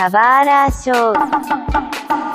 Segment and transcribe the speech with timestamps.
[0.00, 2.29] サワーラーショー。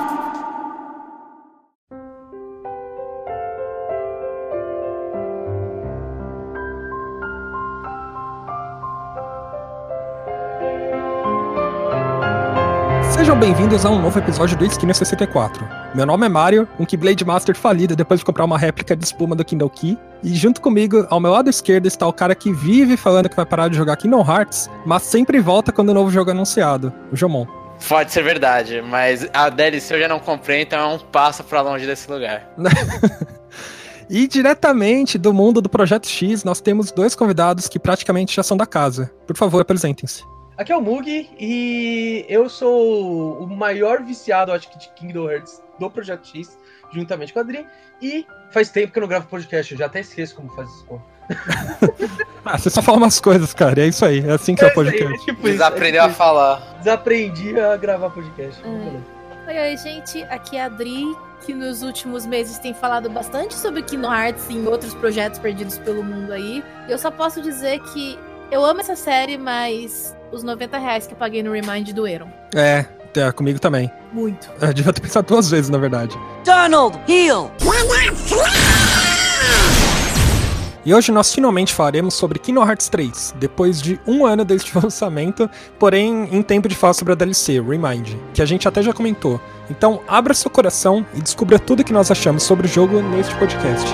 [13.36, 15.68] Sejam bem-vindos a um novo episódio do Esquina 64.
[15.94, 19.36] Meu nome é Mario, um Keyblade Master falido depois de comprar uma réplica de espuma
[19.36, 19.98] do Kindle Key.
[20.24, 23.46] E junto comigo, ao meu lado esquerdo, está o cara que vive falando que vai
[23.46, 27.16] parar de jogar Kingdom Hearts, mas sempre volta quando o novo jogo é anunciado, o
[27.18, 27.46] Jomon.
[27.90, 31.60] Pode ser verdade, mas a DLC eu já não comprei, então é um passo pra
[31.62, 32.50] longe desse lugar.
[34.08, 38.56] E diretamente do mundo do Projeto X, nós temos dois convidados que praticamente já são
[38.56, 39.12] da casa.
[39.26, 40.22] Por favor, apresentem-se.
[40.58, 45.62] Aqui é o Mug e eu sou o maior viciado, acho que, de Kingdom Hearts
[45.78, 46.58] do Projeto X,
[46.94, 47.68] juntamente com a Adri.
[48.02, 51.02] E faz tempo que eu não gravo podcast, eu já até esqueço como faz isso.
[52.48, 53.82] Ah, você só fala umas coisas, cara.
[53.82, 54.20] É isso aí.
[54.20, 55.14] É assim que é, o isso aí, podcast.
[55.16, 56.60] é tipo isso, Desaprendeu é a tipo falar.
[56.60, 56.76] isso.
[56.78, 58.62] Desaprendi a gravar podcast.
[58.64, 59.02] Hum.
[59.48, 60.22] Oi, oi, gente.
[60.26, 61.06] Aqui é a Adri,
[61.44, 65.80] que nos últimos meses tem falado bastante sobre Kingdom Hearts e em outros projetos perdidos
[65.80, 66.64] pelo mundo aí.
[66.88, 68.20] Eu só posso dizer que
[68.52, 72.28] eu amo essa série, mas os 90 reais que eu paguei no Remind doeram.
[72.54, 73.92] É, é, comigo também.
[74.12, 74.50] Muito.
[74.62, 76.18] Eu devia ter pensado duas vezes, na verdade.
[76.44, 77.52] Donald, heal!
[80.86, 84.82] E hoje nós finalmente falaremos sobre Kingdom Hearts 3, depois de um ano desde o
[84.84, 88.94] lançamento, porém em tempo de falar sobre a DLC, Remind, que a gente até já
[88.94, 89.42] comentou.
[89.68, 93.88] Então abra seu coração e descubra tudo que nós achamos sobre o jogo neste podcast.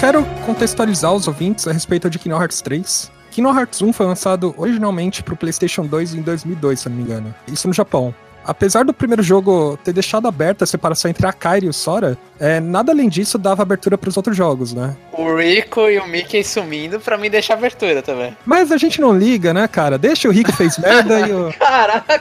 [0.00, 3.10] Quero contextualizar os ouvintes a respeito de Kingdom Hearts 3.
[3.30, 7.02] Kingdom Hearts 1 foi lançado originalmente para o PlayStation 2 em 2002, se não me
[7.02, 7.34] engano.
[7.48, 8.14] Isso no Japão.
[8.44, 12.16] Apesar do primeiro jogo ter deixado aberta a separação entre a Kairi e o Sora,
[12.38, 14.96] é, nada além disso dava abertura para os outros jogos, né?
[15.18, 18.36] O Rico e o Mickey sumindo pra mim deixar abertura também.
[18.44, 19.96] Mas a gente não liga, né, cara?
[19.96, 21.52] Deixa o Rick fez merda e o.
[21.58, 22.20] Caraca!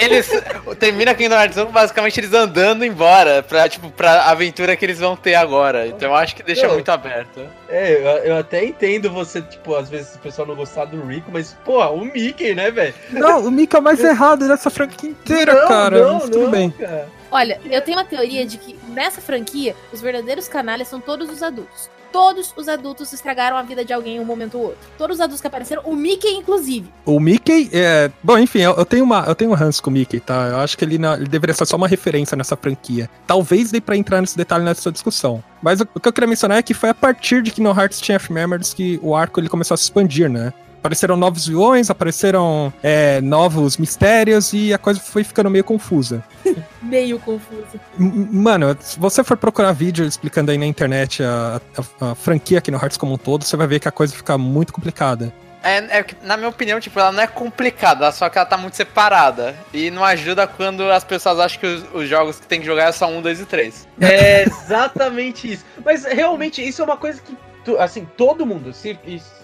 [0.00, 0.30] Eles
[0.78, 5.16] termina Kingdom Hearts 1 basicamente eles andando embora pra, tipo, pra aventura que eles vão
[5.16, 5.86] ter agora.
[5.86, 6.74] Então eu acho que deixa Não.
[6.74, 7.40] muito aberto.
[7.68, 11.30] É, eu, eu até entendo você, tipo, às vezes o pessoal não gostar do Rico,
[11.32, 12.94] mas, pô, o Mickey, né, velho?
[13.10, 15.98] Não, o Mickey é o mais errado dessa franquia inteira, Não, cara.
[16.02, 16.70] não, Mas tudo não, bem.
[16.70, 17.08] cara.
[17.30, 21.42] Olha, eu tenho uma teoria de que nessa franquia, os verdadeiros canalhas são todos os
[21.42, 21.90] adultos.
[22.10, 24.78] Todos os adultos estragaram a vida de alguém em um momento ou outro.
[24.96, 26.88] Todos os adultos que apareceram, o Mickey inclusive.
[27.04, 28.10] O Mickey, é.
[28.22, 30.48] Bom, enfim, eu, eu tenho uma, eu tenho um ranço com o Mickey, tá?
[30.52, 33.10] Eu acho que ele, não- ele deveria ser só uma referência nessa franquia.
[33.26, 35.44] Talvez dê pra entrar nesse detalhe nessa discussão.
[35.60, 38.00] Mas o, o que eu queria mencionar é que foi a partir de Kingdom Hearts
[38.02, 40.54] Chain Memories que o arco ele começou a se expandir, né?
[40.78, 46.22] Apareceram novos vilões, apareceram é, novos mistérios e a coisa foi ficando meio confusa.
[46.80, 47.78] Meio confuso.
[47.98, 51.60] M- Mano, se você for procurar vídeo explicando aí na internet a,
[52.00, 54.38] a- a franquia Kingdom Hearts como um todo, você vai ver que a coisa fica
[54.38, 55.32] muito complicada.
[55.62, 58.56] É, é que, na minha opinião, tipo, ela não é complicada, só que ela tá
[58.56, 59.56] muito separada.
[59.74, 62.84] E não ajuda quando as pessoas acham que os, os jogos que tem que jogar
[62.84, 63.86] é só um, dois e três.
[64.00, 65.64] É exatamente isso.
[65.84, 67.36] Mas realmente isso é uma coisa que,
[67.68, 68.98] tu- assim, todo mundo, se,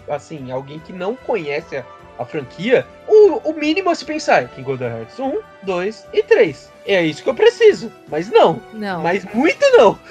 [0.08, 1.84] assim, alguém que não conhece a,
[2.18, 6.72] a franquia, o, o mínimo a se pensar é Kingdom Hearts 1, 2 e 3.
[6.86, 7.92] É isso que eu preciso.
[8.08, 9.02] Mas não, Não.
[9.02, 9.98] mas muito não.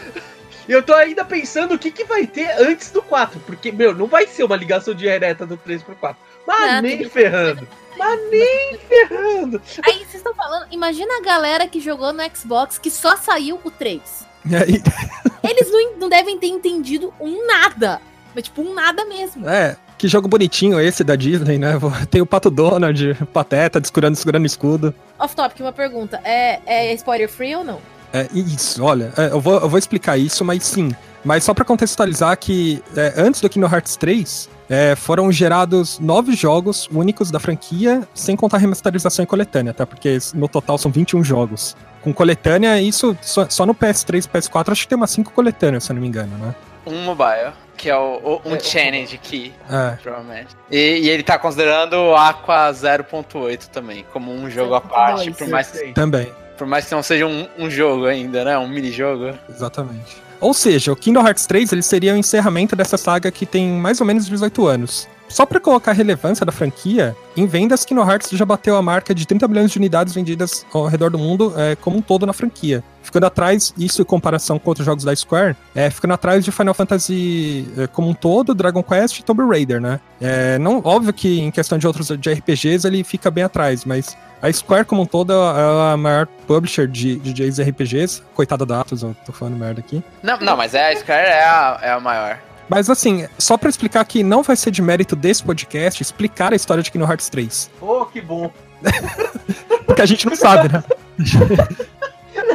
[0.66, 4.08] Eu tô ainda pensando o que, que vai ter antes do 4, porque, meu, não
[4.08, 6.18] vai ser uma ligação direta do 3 pro 4.
[6.48, 7.68] Mas Não, nem ferrando.
[7.98, 9.62] Mas nem ferrando.
[9.86, 13.70] Aí vocês estão falando, imagina a galera que jogou no Xbox que só saiu o
[13.70, 14.26] 3.
[14.46, 14.82] Aí,
[15.44, 18.02] Eles não, não devem ter entendido um nada.
[18.34, 19.48] Mas tipo, um nada mesmo.
[19.48, 21.74] É, que jogo bonitinho esse da Disney, né?
[22.10, 24.94] Tem o Pato Donald, Pateta, descurando, segurando escudo.
[25.20, 26.20] Off topic, uma pergunta.
[26.24, 27.80] É, é spoiler free ou não?
[28.12, 30.92] É, isso, olha, é, eu, vou, eu vou explicar isso, mas sim.
[31.26, 36.34] Mas só pra contextualizar que é, antes do Kingdom Hearts 3, é, foram gerados nove
[36.36, 39.86] jogos únicos da franquia, sem contar remasterização e coletânea, tá?
[39.86, 41.76] Porque no total são 21 jogos.
[42.02, 45.84] Com coletânea, isso só, só no PS3 e PS4, acho que tem umas cinco coletâneas,
[45.86, 46.54] se eu não me engano, né?
[46.86, 49.92] Um mobile, que é o, o- um É, challenge key, É.
[50.04, 50.50] provavelmente.
[50.70, 54.90] E, e ele tá considerando o Aqua 0.8 também, como um jogo à 0.2.
[54.90, 55.72] parte, por mais.
[55.96, 56.32] Também.
[56.58, 58.58] por mais que não seja um, um jogo ainda, né?
[58.58, 59.32] Um mini-jogo.
[59.50, 60.18] Exatamente.
[60.44, 64.02] Ou seja, o Kingdom Hearts 3 ele seria o encerramento dessa saga que tem mais
[64.02, 65.08] ou menos 18 anos.
[65.34, 69.16] Só pra colocar a relevância da franquia, em vendas, Kingdom Hearts já bateu a marca
[69.16, 72.34] de 30 milhões de unidades vendidas ao redor do mundo é, como um todo na
[72.34, 72.84] franquia.
[73.02, 76.76] ficando atrás, isso em comparação com outros jogos da Square, é, ficando atrás de Final
[76.76, 80.00] Fantasy é, como um todo, Dragon Quest e Tomb Raider, né?
[80.22, 84.16] É, não, óbvio que em questão de outros de RPGs ele fica bem atrás, mas
[84.40, 88.22] a Square como um todo é a maior publisher de, de JRPGs.
[88.36, 90.04] Coitada da Atos, eu tô falando merda aqui.
[90.22, 92.53] Não, não, mas é, a Square é a, é a maior.
[92.70, 96.56] Mas assim, só pra explicar que não vai ser de mérito desse podcast explicar a
[96.56, 97.72] história de Kingdom Hearts 3.
[97.82, 98.52] Oh, que bom.
[99.86, 100.84] Porque a gente não sabe, né?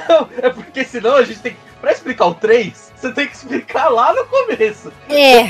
[0.09, 1.59] Não, é porque senão a gente tem que.
[1.81, 4.93] Pra explicar o 3, você tem que explicar lá no começo.
[5.09, 5.49] É.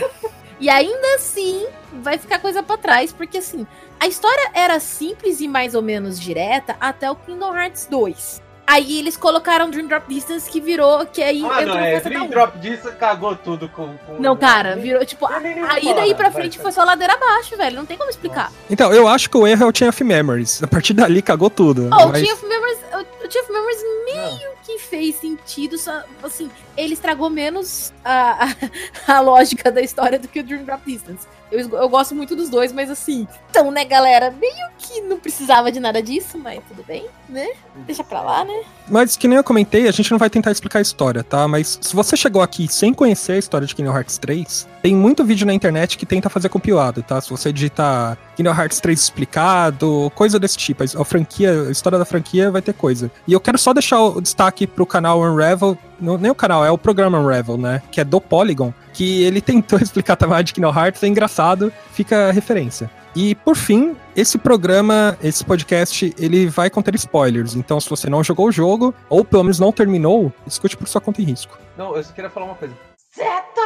[0.60, 1.66] E ainda assim,
[2.02, 3.66] vai ficar coisa pra trás, porque assim,
[3.98, 8.42] a história era simples e mais ou menos direta até o Kingdom Hearts 2.
[8.70, 12.00] Aí eles colocaram Dream Drop Distance que virou, que aí Ah, entrou não, é.
[12.00, 12.28] Dream um.
[12.28, 13.96] Drop disso cagou tudo com.
[13.96, 16.64] com- Não, cara, virou, tipo, Eu aí daí pra frente vai.
[16.64, 17.76] foi só ladeira abaixo, velho.
[17.76, 18.52] Não tem como explicar.
[18.68, 20.62] Então, eu acho que o erro é o Chain of Memories.
[20.62, 21.88] A partir dali cagou tudo.
[21.90, 25.78] Oh, o mas- Chain of Memories, o- o Chain of Memories meio que fez sentido,
[25.78, 28.48] só, assim, ele estragou menos a, a,
[29.16, 31.26] a lógica da história do que o Dream Drop Distance.
[31.50, 35.72] Eu, eu gosto muito dos dois, mas assim, então, né, galera, meio que não precisava
[35.72, 37.48] de nada disso, mas tudo bem, né?
[37.86, 38.64] Deixa pra lá, né?
[38.86, 41.48] Mas que nem eu comentei, a gente não vai tentar explicar a história, tá?
[41.48, 45.24] Mas se você chegou aqui sem conhecer a história de Kingdom Hearts 3, tem muito
[45.24, 47.18] vídeo na internet que tenta fazer compilado, tá?
[47.20, 52.04] Se você digitar Kingdom Hearts 3 explicado, coisa desse tipo, a franquia, a história da
[52.04, 53.10] franquia vai ter coisa.
[53.26, 56.70] E eu quero só deixar o destaque pro canal Unravel, não, nem o canal, é
[56.70, 57.82] o programa Unravel, né?
[57.90, 62.28] Que é do Polygon, que ele tentou explicar também de Kingdom Hearts, é engraçado, fica
[62.28, 62.88] a referência.
[63.12, 67.56] E por fim, esse programa, esse podcast, ele vai conter spoilers.
[67.56, 71.00] Então, se você não jogou o jogo, ou pelo menos não terminou, escute por sua
[71.00, 71.58] conta e risco.
[71.76, 72.74] Não, eu só queria falar uma coisa.
[73.16, 73.60] Zeta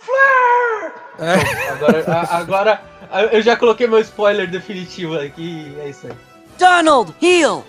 [0.00, 0.92] Fleur!
[1.18, 2.91] É, Agora, agora
[3.32, 6.12] eu já coloquei meu spoiler definitivo aqui e é isso aí.
[6.58, 7.64] Donald, heal!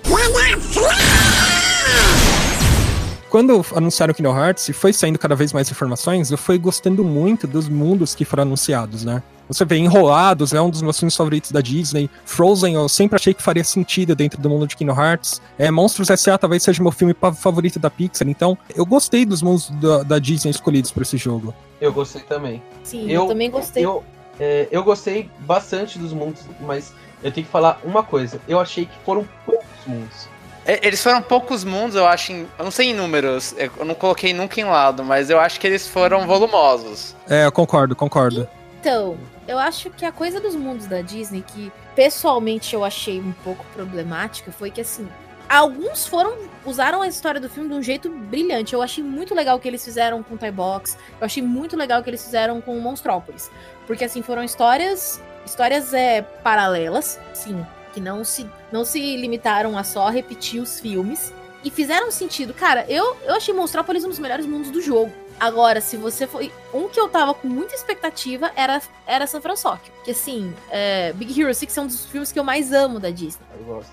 [3.30, 7.48] quando anunciaram Kingdom Hearts e foi saindo cada vez mais informações, eu fui gostando muito
[7.48, 9.24] dos mundos que foram anunciados, né?
[9.48, 12.10] Você vê Enrolados, é um dos meus filmes favoritos da Disney.
[12.26, 15.42] Frozen, eu sempre achei que faria sentido dentro do mundo de Kingdom Hearts.
[15.58, 16.38] É, Monstros S.A.
[16.38, 18.28] talvez seja meu filme favorito da Pixar.
[18.30, 21.54] Então, eu gostei dos mundos da, da Disney escolhidos para esse jogo.
[21.82, 22.62] Eu gostei também.
[22.84, 23.84] Sim, eu, Eu- também gostei.
[23.86, 24.04] Eu,
[24.40, 26.94] é, eu gostei bastante dos mundos, mas
[27.24, 28.40] eu tenho que falar uma coisa.
[28.48, 30.28] Eu achei que foram poucos mundos.
[30.66, 32.32] Eles foram poucos mundos, eu acho.
[32.32, 35.60] em- eu não sei em números, eu não coloquei nunca em lado, mas eu acho
[35.60, 37.14] que eles foram volumosos.
[37.30, 38.48] É, eu concordo, concordo.
[38.80, 43.34] Então, eu acho que a coisa dos mundos da Disney que pessoalmente eu achei um
[43.44, 45.08] pouco problemática foi que assim,
[45.50, 46.36] alguns foram
[46.66, 48.74] usaram a história do filme de um jeito brilhante.
[48.74, 50.98] Eu achei muito legal o que eles fizeram com Toy Box.
[51.20, 53.52] Eu achei muito legal o que eles fizeram com Monstrópolis,
[53.86, 59.84] porque assim foram histórias, histórias é paralelas, sim, que não se não se limitaram a
[59.84, 62.54] só repetir os filmes e fizeram sentido.
[62.54, 65.12] Cara, eu eu achei Monstrópolis um dos melhores mundos do jogo.
[65.40, 66.52] Agora, se você foi.
[66.74, 69.80] Um que eu tava com muita expectativa era, era San Francisco.
[70.06, 73.10] Que assim, é, Big Hero 6 é um dos filmes que eu mais amo da
[73.10, 73.46] Disney.
[73.60, 73.92] Eu gosto.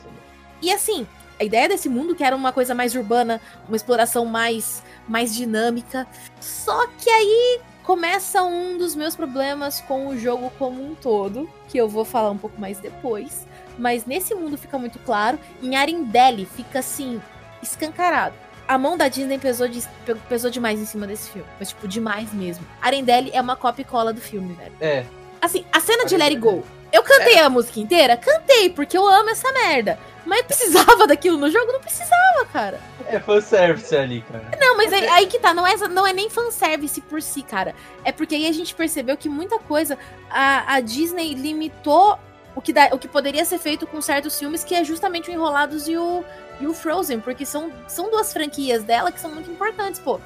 [0.63, 1.07] E assim,
[1.41, 6.07] a ideia desse mundo que era uma coisa mais urbana, uma exploração mais, mais dinâmica.
[6.41, 11.79] Só que aí começa um dos meus problemas com o jogo como um todo, que
[11.79, 13.47] eu vou falar um pouco mais depois.
[13.79, 15.39] Mas nesse mundo fica muito claro.
[15.63, 17.21] Em Arendelle fica assim,
[17.63, 18.35] escancarado.
[18.69, 21.49] A mão da Disney pesou, de- pe- pesou demais em cima desse filme.
[21.59, 22.65] Mas, tipo, demais mesmo.
[22.81, 24.73] Arendelle é uma cópia e cola do filme, velho.
[24.81, 25.05] É,
[25.43, 26.63] Assim, a cena de Let It Go.
[26.93, 28.15] Eu cantei a música inteira?
[28.17, 29.99] Cantei, porque eu amo essa merda.
[30.25, 31.73] Mas precisava daquilo no jogo?
[31.73, 32.81] Não precisava, cara.
[33.07, 34.51] é fanservice ali, cara.
[34.59, 37.75] Não, mas aí, aí que tá, não é, não é nem fanservice por si, cara.
[38.05, 39.99] É porque aí a gente percebeu que muita coisa
[40.29, 42.19] a, a Disney limitou
[42.55, 45.33] o que, dá, o que poderia ser feito com certos filmes, que é justamente o
[45.33, 46.25] Enrolados e o,
[46.61, 50.21] e o Frozen, porque são, são duas franquias dela que são muito importantes, pô.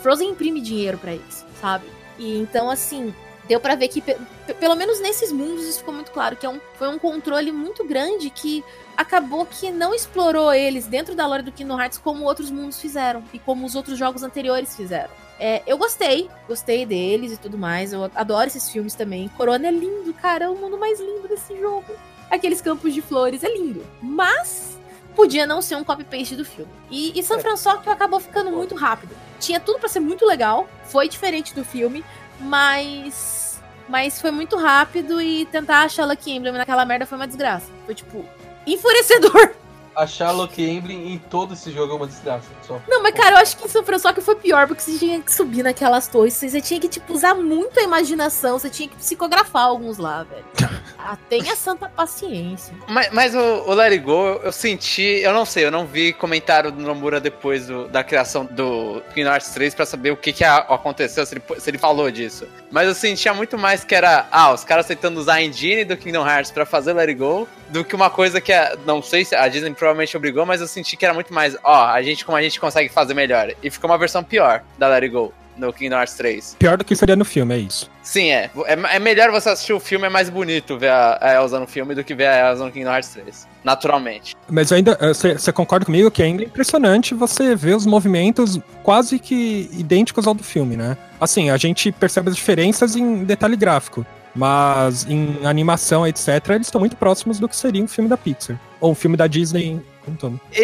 [0.00, 1.86] Frozen imprime dinheiro pra eles, sabe?
[2.18, 3.14] E então, assim,
[3.50, 4.16] deu pra ver que, pe-
[4.46, 7.50] pe- pelo menos nesses mundos, isso ficou muito claro, que é um, foi um controle
[7.50, 8.64] muito grande que
[8.96, 13.24] acabou que não explorou eles dentro da lore do Kingdom Hearts como outros mundos fizeram
[13.32, 15.10] e como os outros jogos anteriores fizeram.
[15.38, 17.92] É, eu gostei, gostei deles e tudo mais.
[17.92, 19.26] Eu adoro esses filmes também.
[19.36, 21.92] Corona é lindo, cara, é o mundo mais lindo desse jogo.
[22.30, 24.78] Aqueles campos de flores é lindo, mas
[25.16, 26.70] podia não ser um copy-paste do filme.
[26.90, 27.40] E, e San É.
[27.40, 29.16] Francisco acabou ficando muito rápido.
[29.40, 32.04] Tinha tudo pra ser muito legal, foi diferente do filme,
[32.40, 37.66] mas mas foi muito rápido e tentar achar Lucky Emblem naquela merda foi uma desgraça.
[37.84, 38.24] Foi tipo
[38.66, 39.52] enfurecedor.
[39.94, 42.46] A Sherlock Emblem em todo esse jogo é uma desgraça.
[42.66, 42.80] Só.
[42.88, 45.32] Não, mas cara, eu acho que em São Francisco foi pior, porque você tinha que
[45.32, 49.64] subir naquelas torres, você tinha que, tipo, usar muito a imaginação, você tinha que psicografar
[49.64, 50.44] alguns lá, velho.
[51.02, 52.74] Ah, tenha santa paciência.
[52.86, 55.86] Mas, mas o, o Let It Go, eu, eu senti, eu não sei, eu não
[55.86, 60.16] vi comentário do Nomura depois do- da criação do Kingdom Hearts 3 pra saber o
[60.16, 62.46] que, que aconteceu, se ele, se ele falou disso.
[62.70, 65.96] Mas eu sentia muito mais que era, ah, os caras tentando usar a engine do
[65.96, 69.24] Kingdom Hearts pra fazer Let It Go, do que uma coisa que, a, não sei
[69.24, 72.24] se a Disney provavelmente obrigou, mas eu senti que era muito mais, ó, a gente
[72.24, 73.52] como a gente consegue fazer melhor.
[73.62, 75.32] E ficou uma versão pior da Let It Go.
[75.56, 76.56] No Kingdom Hearts 3.
[76.58, 77.90] Pior do que seria no filme, é isso.
[78.02, 78.50] Sim, é.
[78.64, 81.66] É, é melhor você assistir o filme, é mais bonito ver a, a Elsa no
[81.66, 83.48] filme do que ver a Elsa no Kingdom Hearts 3.
[83.62, 84.34] Naturalmente.
[84.48, 89.68] Mas ainda, você concorda comigo que ainda é impressionante você ver os movimentos quase que
[89.72, 90.96] idênticos ao do filme, né?
[91.20, 96.78] Assim, a gente percebe as diferenças em detalhe gráfico, mas em animação, etc., eles estão
[96.80, 98.58] muito próximos do que seria um filme da Pixar.
[98.80, 99.80] Ou um filme da Disney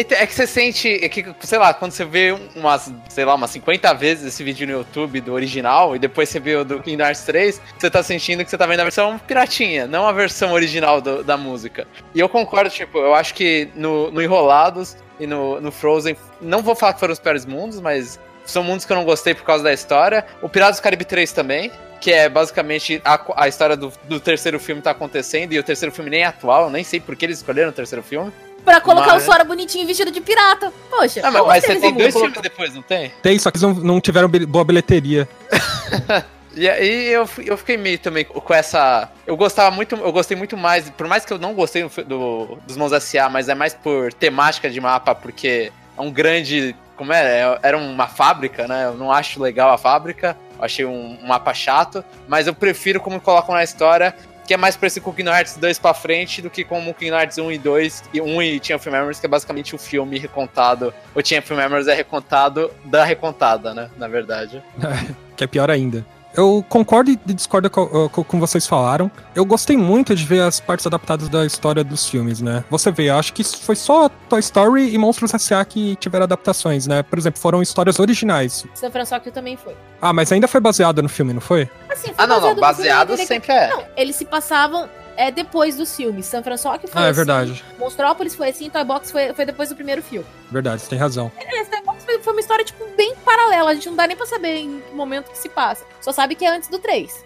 [0.03, 3.35] te- É que você sente, é que, sei lá, quando você vê umas, sei lá,
[3.35, 6.79] umas 50 vezes esse vídeo no YouTube do original e depois você vê o do
[6.81, 10.11] Kingdom Hearts 3, você tá sentindo que você tá vendo a versão piratinha, não a
[10.11, 11.87] versão original do- da música.
[12.15, 16.61] E eu concordo, tipo, eu acho que no, no Enrolados e no, no Frozen, não
[16.63, 19.43] vou falar que foram os piores mundos, mas são mundos que eu não gostei por
[19.43, 20.25] causa da história.
[20.41, 24.59] O Piratas do Caribe 3 também, que é basicamente a, a história do, do terceiro
[24.59, 27.25] filme tá acontecendo e o terceiro filme nem é atual, eu nem sei por que
[27.25, 28.31] eles escolheram o terceiro filme.
[28.65, 30.73] Pra colocar Mas- o Sora bonitinho vestido de pirata.
[30.89, 33.11] Poxa, Ah, mas, mas que você tem dois filmes depois, não tem?
[33.21, 35.27] Tem, só que eles não, não tiveram boa bilheteria.
[36.59, 39.11] E aí eu, eu fiquei meio também com essa.
[39.27, 42.57] Eu gostava muito, eu gostei muito mais, por mais que eu não gostei do, do-
[42.65, 46.75] dos Mãos S.A., mas é mais por temática de mapa, porque é um grande.
[46.97, 47.41] Como é?
[47.41, 48.85] É- Era uma fábrica, né?
[48.85, 50.35] Eu não acho legal a fábrica.
[50.57, 54.13] Eu achei um, um mapa chato, mas eu prefiro como colocam na história,
[54.45, 56.93] que é mais parecido com o Kingdom Hearts 2 pra frente do que como o
[56.93, 59.77] Kingdom Hearts 1 e 2, e 1 e Tinha Film Memories, que é basicamente o
[59.77, 60.93] filme recontado.
[61.13, 63.89] O Tinha Film Memories é recontado da recontada, né?
[63.97, 64.63] Na verdade.
[65.37, 66.03] que é pior ainda.
[66.35, 69.09] Eu concordo e discordo com, com, com vocês falaram.
[69.33, 72.63] Eu gostei muito de ver as partes adaptadas da história dos filmes, né?
[72.69, 75.65] Você vê, eu acho que foi só Toy Story e Monstros S.A.
[75.65, 77.01] que tiveram adaptações, né?
[77.01, 78.65] Por exemplo, foram histórias originais.
[78.75, 79.75] São Francisco também foi.
[80.01, 81.67] Ah, mas ainda foi baseado no filme, não foi?
[81.89, 82.47] Assim, foi Ah, não, não.
[82.49, 83.69] filme Baseado daquele- sempre é.
[83.69, 86.25] Não, eles se passavam é, depois dos filmes.
[86.27, 87.65] São Francisco foi Ah, é assim, verdade.
[87.77, 90.25] Monstrópolis foi assim, Toy Box foi, foi depois do primeiro filme.
[90.51, 91.31] Verdade, você tem razão.
[91.37, 93.71] Esse Toy Box foi, foi uma história, tipo, bem paralela.
[93.71, 95.83] A gente não dá nem pra saber em que momento que se passa.
[95.99, 97.25] Só sabe que é antes do 3.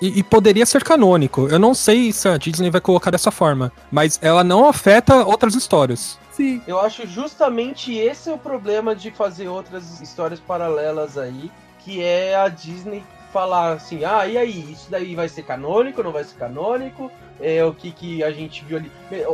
[0.00, 1.48] E, e poderia ser canônico.
[1.48, 5.54] Eu não sei se a Disney vai colocar dessa forma, mas ela não afeta outras
[5.54, 6.18] histórias.
[6.32, 6.62] Sim.
[6.66, 11.50] Eu acho justamente esse é o problema de fazer outras histórias paralelas aí,
[11.80, 16.12] que é a Disney falar assim, ah, e aí, isso daí vai ser canônico, não
[16.12, 17.10] vai ser canônico?
[17.40, 18.90] É o que, que a gente viu ali.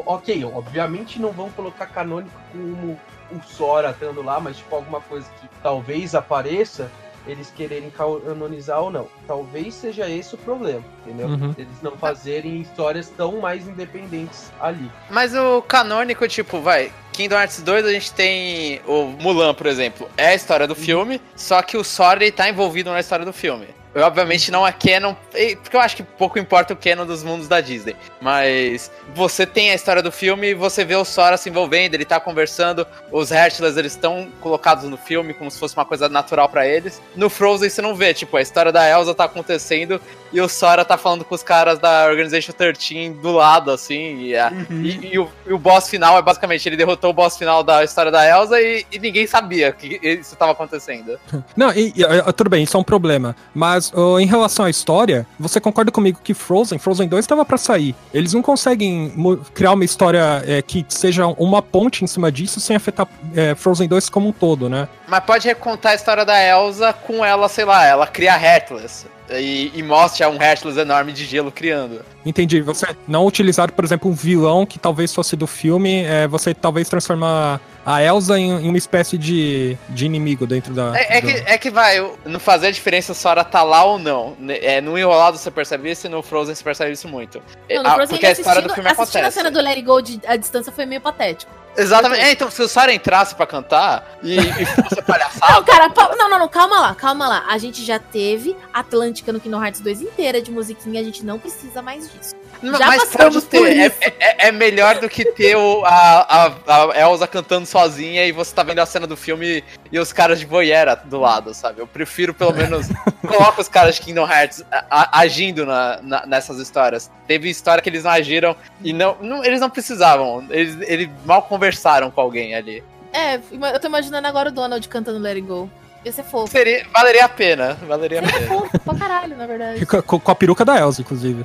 [0.07, 2.99] Ok, obviamente não vão colocar canônico como
[3.31, 6.91] o Sora estando lá, mas tipo alguma coisa que talvez apareça,
[7.27, 9.07] eles quererem canonizar ou não.
[9.27, 11.29] Talvez seja esse o problema, entendeu?
[11.29, 11.55] Uhum.
[11.57, 14.91] Eles não fazerem histórias tão mais independentes ali.
[15.11, 16.93] Mas o canônico, tipo, vai.
[17.13, 20.09] Kingdom Hearts 2 a gente tem o Mulan, por exemplo.
[20.17, 23.33] É a história do filme, só que o Sora ele tá envolvido na história do
[23.33, 23.67] filme.
[23.95, 25.15] Eu, obviamente não é canon,
[25.63, 27.97] porque eu acho que pouco importa o canon dos mundos da Disney.
[28.21, 32.05] Mas você tem a história do filme e você vê o Sora se envolvendo, ele
[32.05, 36.49] tá conversando, os Hercules eles estão colocados no filme como se fosse uma coisa natural
[36.49, 37.01] pra eles.
[37.17, 40.01] No Frozen você não vê, tipo, a história da Elsa tá acontecendo
[40.33, 44.37] e o Sora tá falando com os caras da Organization 13 do lado, assim, e,
[44.37, 47.65] a- e- e o, e o boss final é basicamente, ele derrotou o boss final
[47.65, 51.19] da história da Elsa e, e ninguém sabia que isso tava acontecendo.
[51.57, 51.93] Não, e,
[52.37, 53.35] tudo bem, isso é um problema.
[53.53, 57.57] Mas ô, em relação à história, você concorda comigo que Frozen, Frozen 2 estava pra
[57.57, 57.95] sair.
[58.13, 59.13] Eles não conseguem
[59.55, 63.89] criar uma história eh, que seja uma ponte em cima disso sem afetar eh, Frozen
[63.89, 64.89] 2 como um todo, né?
[65.09, 69.07] Mas pode recontar a história da Elsa com ela, sei lá, ela cria Hercules.
[69.33, 72.05] E, e mostra um Hercules enorme de gelo criando.
[72.27, 72.61] Entendi.
[72.63, 76.89] Você não utilizar, por exemplo, um vilão que talvez fosse do filme, eh, você talvez
[76.89, 77.61] transformar
[77.95, 80.93] a Elsa em, em uma espécie de, de inimigo dentro da.
[80.99, 83.63] É, é do- que, é que vai, não fazer a diferença se a Sora tá
[83.63, 84.37] lá ou não.
[84.39, 87.43] Ne- É, no Enrolado você percebe isso e no Frozen você percebe isso muito.
[87.69, 89.37] Não, no Ah, Frozen, porque a história do filme assistindo a acontece.
[89.37, 91.51] cena do Let It Go de, à distância foi meio patético.
[91.77, 92.21] Exatamente.
[92.23, 95.63] É, então, se o Sora entrasse pra cantar e, e fosse Não, palhaçada.
[95.63, 97.45] cara, pa- não, não, não, calma lá, calma lá.
[97.49, 101.39] A gente já teve Atlântica no Kingdom Hearts 2 inteira de musiquinha, a gente não
[101.39, 102.35] precisa mais disso.
[102.63, 103.77] Não, Já mas pode ter.
[103.79, 103.87] É,
[104.19, 108.55] é- é melhor do que ter o, a, a, a Elsa cantando sozinha e você
[108.55, 111.81] tá vendo a cena do filme e os caras de boiera do lado, sabe?
[111.81, 112.87] Eu prefiro pelo menos.
[113.27, 117.11] coloca os caras de Kingdom Hearts a- a- agindo na, na- nessas histórias.
[117.27, 120.45] Teve história que eles não agiram e não, não- eles não precisavam.
[120.51, 122.83] Eles, eles mal conversaram com alguém ali.
[123.13, 123.37] É,
[123.75, 125.69] eu tô imaginando agora o Donald cantando Let It Go.
[126.05, 126.51] Ia ser fofo.
[126.51, 127.75] Seria, valeria a pena.
[127.87, 128.59] Valeria a Seria pena.
[128.61, 129.85] fofo pra caralho, na verdade.
[129.85, 131.45] Com, com- com a peruca da Elsa, inclusive.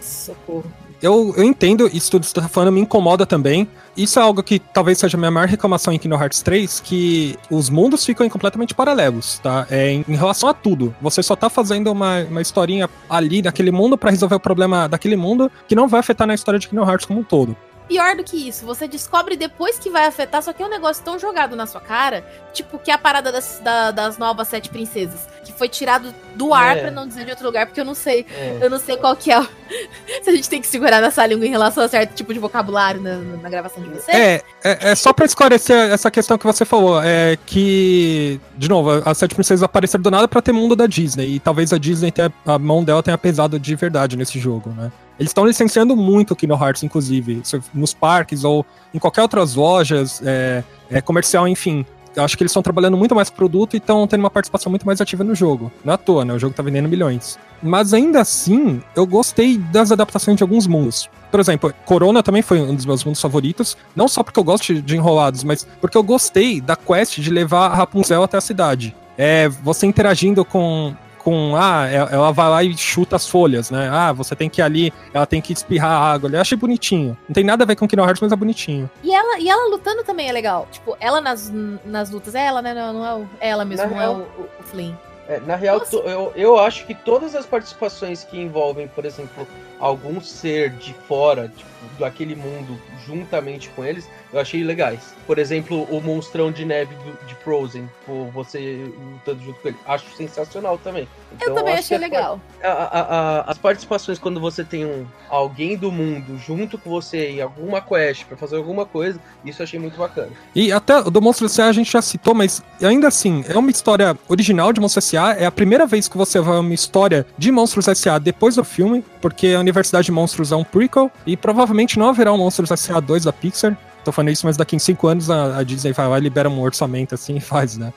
[0.00, 0.64] Socorro.
[1.02, 3.66] Eu, eu entendo isso tudo que você tá falando, me incomoda também.
[3.96, 7.36] Isso é algo que talvez seja a minha maior reclamação em Kingdom Hearts 3, que
[7.50, 9.66] os mundos ficam completamente paralelos, tá?
[9.68, 10.94] É, em, relação a tudo.
[11.02, 15.16] Você só tá fazendo uma, uma historinha ali naquele mundo pra resolver o problema daquele
[15.16, 17.56] mundo que não vai afetar na história de Kingdom Hearts como um todo.
[17.92, 21.04] Pior do que isso, você descobre depois que vai afetar, só que é um negócio
[21.04, 24.70] tão jogado na sua cara, tipo, que é a parada das, da- das novas sete
[24.70, 26.80] princesas, que foi tirado do ar, É.
[26.82, 28.58] pra não dizer de outro lugar, porque eu não sei, É.
[28.62, 29.46] eu não sei qual que é, o-
[30.24, 32.98] se a gente tem que segurar nessa língua em relação a certo tipo de vocabulário
[33.02, 34.08] na, na gravação de vocês.
[34.16, 39.02] É, é, é só pra esclarecer essa questão que você falou, é que, de novo,
[39.04, 42.10] as Sete Princesas apareceram do nada pra ter mundo da Disney, e talvez a Disney,
[42.10, 44.90] tenha, a mão dela tenha pesado de verdade nesse jogo, né?
[45.22, 50.64] Eles estão licenciando muito Kingdom Hearts, inclusive, nos parques ou em qualquer outras lojas, é,
[50.90, 51.86] é, comercial, enfim.
[52.16, 54.84] Eu acho que eles estão trabalhando muito mais produto e estão tendo uma participação muito
[54.84, 55.70] mais ativa no jogo.
[55.84, 56.34] Não é à toa, né?
[56.34, 57.38] O jogo tá vendendo milhões.
[57.62, 61.08] Mas ainda assim, eu gostei das adaptações de alguns mundos.
[61.30, 63.76] Por exemplo, Corona também foi um dos meus mundos favoritos.
[63.94, 67.66] Não só porque eu gosto de enrolados, mas porque eu gostei da quest de levar
[67.68, 68.92] a Rapunzel até a cidade.
[69.16, 70.92] É, você interagindo com.
[71.24, 73.88] Com, ah, e- ela vai lá e chuta as folhas, né?
[73.92, 76.28] Ah, você tem que ir ali, ela tem que espirrar água.
[76.32, 77.16] Eu achei bonitinho.
[77.28, 78.90] Não tem nada a ver com Kingdom Hearts, mas é bonitinho.
[79.02, 80.66] E ela, e ela lutando também é legal.
[80.70, 81.52] Tipo, ela nas,
[81.84, 82.74] nas lutas, é ela, né?
[82.74, 84.92] Não, não é, o- é ela mesmo, não é o, o- o Flynn.
[85.28, 85.94] É, na real, Nossa.
[85.96, 89.46] eu, eu acho que todas as participações que envolvem, por exemplo,
[89.78, 92.76] algum ser de fora, tipo, daquele mundo,
[93.06, 95.14] juntamente com eles, eu achei legais.
[95.26, 99.76] Por exemplo, o monstrão de neve do- de Frozen, tipo, você lutando junto com ele.
[99.86, 101.02] Acho sensacional também.
[101.30, 102.40] Eu Então, também acho achei as legal.
[102.62, 107.28] a- a- a- as participações quando você tem um alguém do mundo junto com você
[107.30, 110.30] em alguma quest pra fazer alguma coisa, isso eu achei muito bacana.
[110.54, 111.66] E até o do Monstro S.A.
[111.68, 115.32] a gente já citou, mas ainda assim, é uma história original de Monstros S.A.
[115.34, 118.18] É a primeira vez que você vai uma história de Monstros S.A.
[118.18, 122.32] depois do filme, porque a Universidade de Monstros é um prequel, e provavelmente não haverá
[122.32, 122.91] um Monstros S.A.
[123.00, 123.76] 2 da Pixar.
[124.04, 126.60] Tô falando isso, mas daqui em cinco anos a, a Disney vai lá e um
[126.60, 127.92] orçamento assim e faz, né?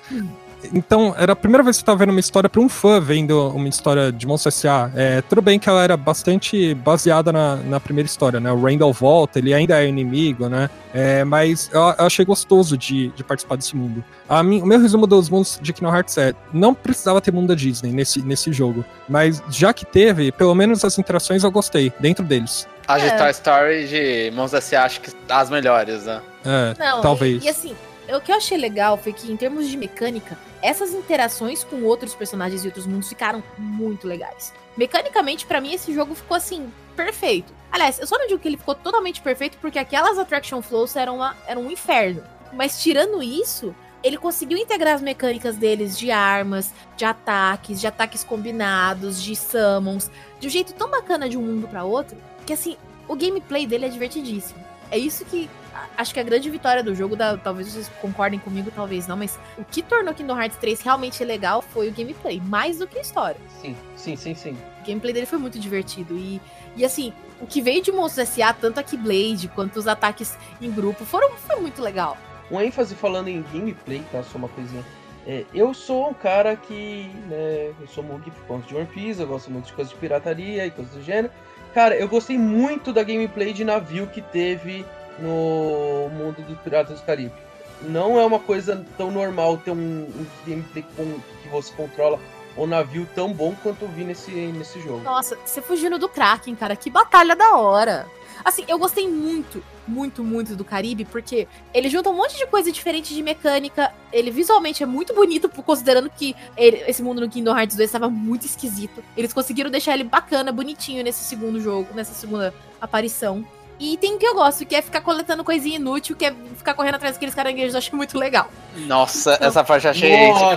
[0.74, 3.50] Então, era a primeira vez que eu tava vendo uma história pra um fã vendo
[3.50, 4.90] uma história de Monstro S.A.
[4.96, 8.52] É, tudo bem que ela era bastante baseada na, na primeira história, né?
[8.52, 10.70] O Randall volta, ele ainda é inimigo, né?
[10.94, 14.04] É, mas eu, eu achei gostoso de, de participar desse mundo.
[14.28, 17.48] A mim, o meu resumo dos mundos de Kingdom Hearts é: não precisava ter mundo
[17.48, 18.84] da Disney nesse, nesse jogo.
[19.08, 22.68] Mas já que teve, pelo menos as interações eu gostei, dentro deles.
[22.88, 23.32] A É.
[23.32, 24.84] Story de Mãos S.A.
[24.86, 26.22] acho que as melhores, né?
[26.46, 27.44] É, Não, talvez.
[27.44, 27.76] E, e assim,
[28.14, 32.14] o que eu achei legal foi que, em termos de mecânica, essas interações com outros
[32.14, 34.54] personagens e outros mundos ficaram muito legais.
[34.78, 37.54] Mecanicamente, pra mim, esse jogo ficou assim, perfeito.
[37.72, 41.16] Aliás, eu só não digo que ele ficou totalmente perfeito porque aquelas attraction flows eram,
[41.18, 42.24] uma, eram um inferno.
[42.54, 48.24] Mas tirando isso, ele conseguiu integrar as mecânicas deles de armas, de ataques, de ataques
[48.24, 52.78] combinados, de summons, de um jeito tão bacana de um mundo pra outro, que assim,
[53.08, 54.64] o gameplay dele é divertidíssimo.
[54.92, 55.50] É isso que
[55.98, 59.40] acho que a grande vitória do jogo, da, talvez vocês concordem comigo, talvez não, mas
[59.58, 63.02] o que tornou Kingdom Hearts 3 realmente legal foi o gameplay, mais do que a
[63.02, 63.40] história.
[63.62, 64.58] Sim, sim, sim, sim.
[64.82, 66.16] O gameplay dele foi muito divertido.
[66.18, 66.42] E,
[66.76, 70.72] e assim, o que veio de Monstros S.A., tanto a Keyblade quanto os ataques em
[70.72, 72.18] grupo, foram, foi muito legal.
[72.50, 74.22] Um ênfase falando em gameplay, tá?
[74.24, 74.84] Só uma coisinha.
[75.28, 79.20] É, eu sou um cara que, né, eu sou mug por conta de One Piece,
[79.20, 81.34] eu gosto muito de coisas de pirataria e coisas do gênero.
[81.74, 84.86] Cara, eu gostei muito da gameplay de navio que teve
[85.20, 87.34] no mundo dos Piratas do Caribe.
[87.82, 92.20] Não é uma coisa tão normal ter um, um gameplay com, que você controla
[92.58, 95.02] um navio tão bom quanto eu vi nesse, nesse jogo.
[95.02, 98.06] Nossa, você fugindo do Kraken, cara, que batalha da hora.
[98.46, 102.72] Assim, eu gostei muito, muito, muito do Caribe, porque ele junta um monte de coisa
[102.72, 103.92] diferente de mecânica.
[104.12, 108.10] Ele visualmente é muito bonito, considerando que ele- esse mundo no Kingdom Hearts 2 estava
[108.10, 109.04] muito esquisito.
[109.18, 113.46] Eles conseguiram deixar ele bacana, bonitinho nesse segundo jogo, nessa segunda aparição.
[113.80, 116.74] E tem o que eu gosto, que é ficar coletando coisinha inútil, que é ficar
[116.74, 118.50] correndo atrás daqueles caranguejos, eu achei muito legal.
[118.76, 120.56] Nossa, essa parte eu achei Nossa.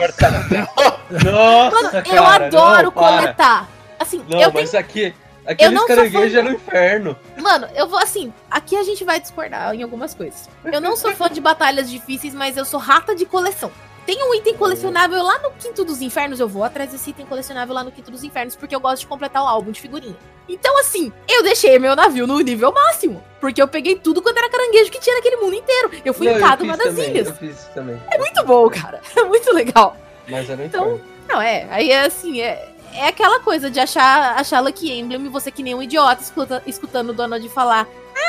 [1.10, 3.68] Nossa, Mano, eu cara, adoro não, coletar.
[3.98, 5.12] Assim, Não, eu mas aqui,
[5.44, 7.16] Eu aqueles caranguejos fã- é no inferno.
[7.36, 10.48] Mano, eu vou assim, aqui a gente vai discordar em algumas coisas.
[10.64, 13.72] Eu não sou fã de batalhas difíceis, mas eu sou rata de coleção.
[14.08, 17.74] Tem um item colecionável lá no Quinto dos Infernos, eu vou atrás desse item colecionável
[17.74, 20.16] lá no Quinto dos Infernos, porque eu gosto de completar o álbum de figurinha.
[20.48, 23.22] Então, assim, eu deixei meu navio no nível máximo.
[23.38, 25.90] Porque eu peguei tudo quando era caranguejo que tinha naquele mundo inteiro.
[26.06, 27.28] Eu fui Não, em cada uma das também, ilhas.
[27.28, 28.00] Eu fiz isso também.
[28.10, 28.98] É muito bom, cara.
[29.14, 29.94] É muito legal.
[30.26, 31.04] Mas era Então, inferno.
[31.28, 31.66] não, é.
[31.70, 35.62] Aí é assim, é, é aquela coisa de achar, achar Lucky Emblem e você que
[35.62, 37.86] nem um idiota escuta, escutando o Donald falar.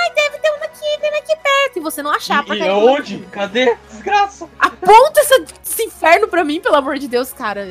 [0.10, 1.78] Ai, deve ter um Lucky Emblem aqui perto.
[1.78, 3.20] E você não achar pra no- onde?
[3.32, 3.76] Cadê?
[3.90, 4.50] Desgraça.
[4.60, 7.62] Aponta essa- esse inferno pra mim, pelo amor de Deus, cara.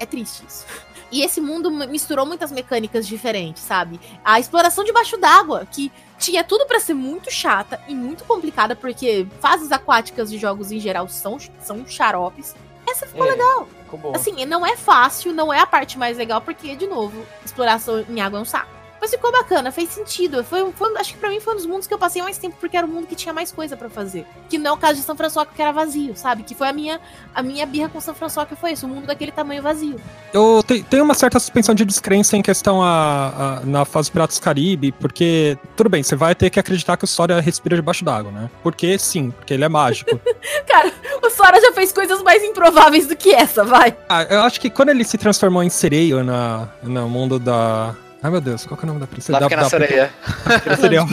[0.00, 0.66] É triste isso.
[1.10, 3.98] E esse mundo misturou muitas mecânicas diferentes, sabe?
[4.24, 9.26] A exploração debaixo d'água, que tinha tudo pra ser muito chata e muito complicada, porque
[9.40, 12.54] fases aquáticas de jogos em geral são, são xaropes.
[12.86, 13.66] Essa ficou É, legal.
[13.84, 14.12] Ficou bom.
[14.14, 18.20] Assim, não é fácil, não é a parte mais legal, porque, de novo, exploração em
[18.20, 18.68] água é um saco.
[19.00, 20.42] Mas ficou bacana, fez sentido.
[20.42, 22.56] Foi, foi- acho que pra mim foi um dos mundos que eu passei mais tempo,
[22.60, 24.26] porque era o mundo que tinha mais coisa pra fazer.
[24.48, 26.42] Que não é o caso de São François, que era vazio, sabe?
[26.42, 27.00] Que foi a minha,
[27.34, 30.00] a minha birra com São François, que foi isso, um mundo daquele tamanho vazio.
[30.32, 34.38] Eu te- tenho uma certa suspensão de descrença em questão a, a- na fase Piratas
[34.38, 38.32] Caribe, porque, tudo bem, você vai ter que acreditar que o Sora respira debaixo d'água,
[38.32, 38.50] né?
[38.62, 40.18] Porque sim, porque ele é mágico.
[40.66, 43.96] Cara, o Sora já fez coisas mais improváveis do que essa, vai.
[44.08, 47.94] ah, eu acho que quando ele se transformou em sereio na, no mundo da.
[48.20, 49.38] Ai meu Deus, qual que é o nome da princesa?
[49.38, 50.12] Da pequena sereia.
[50.44, 51.06] pequena sereia.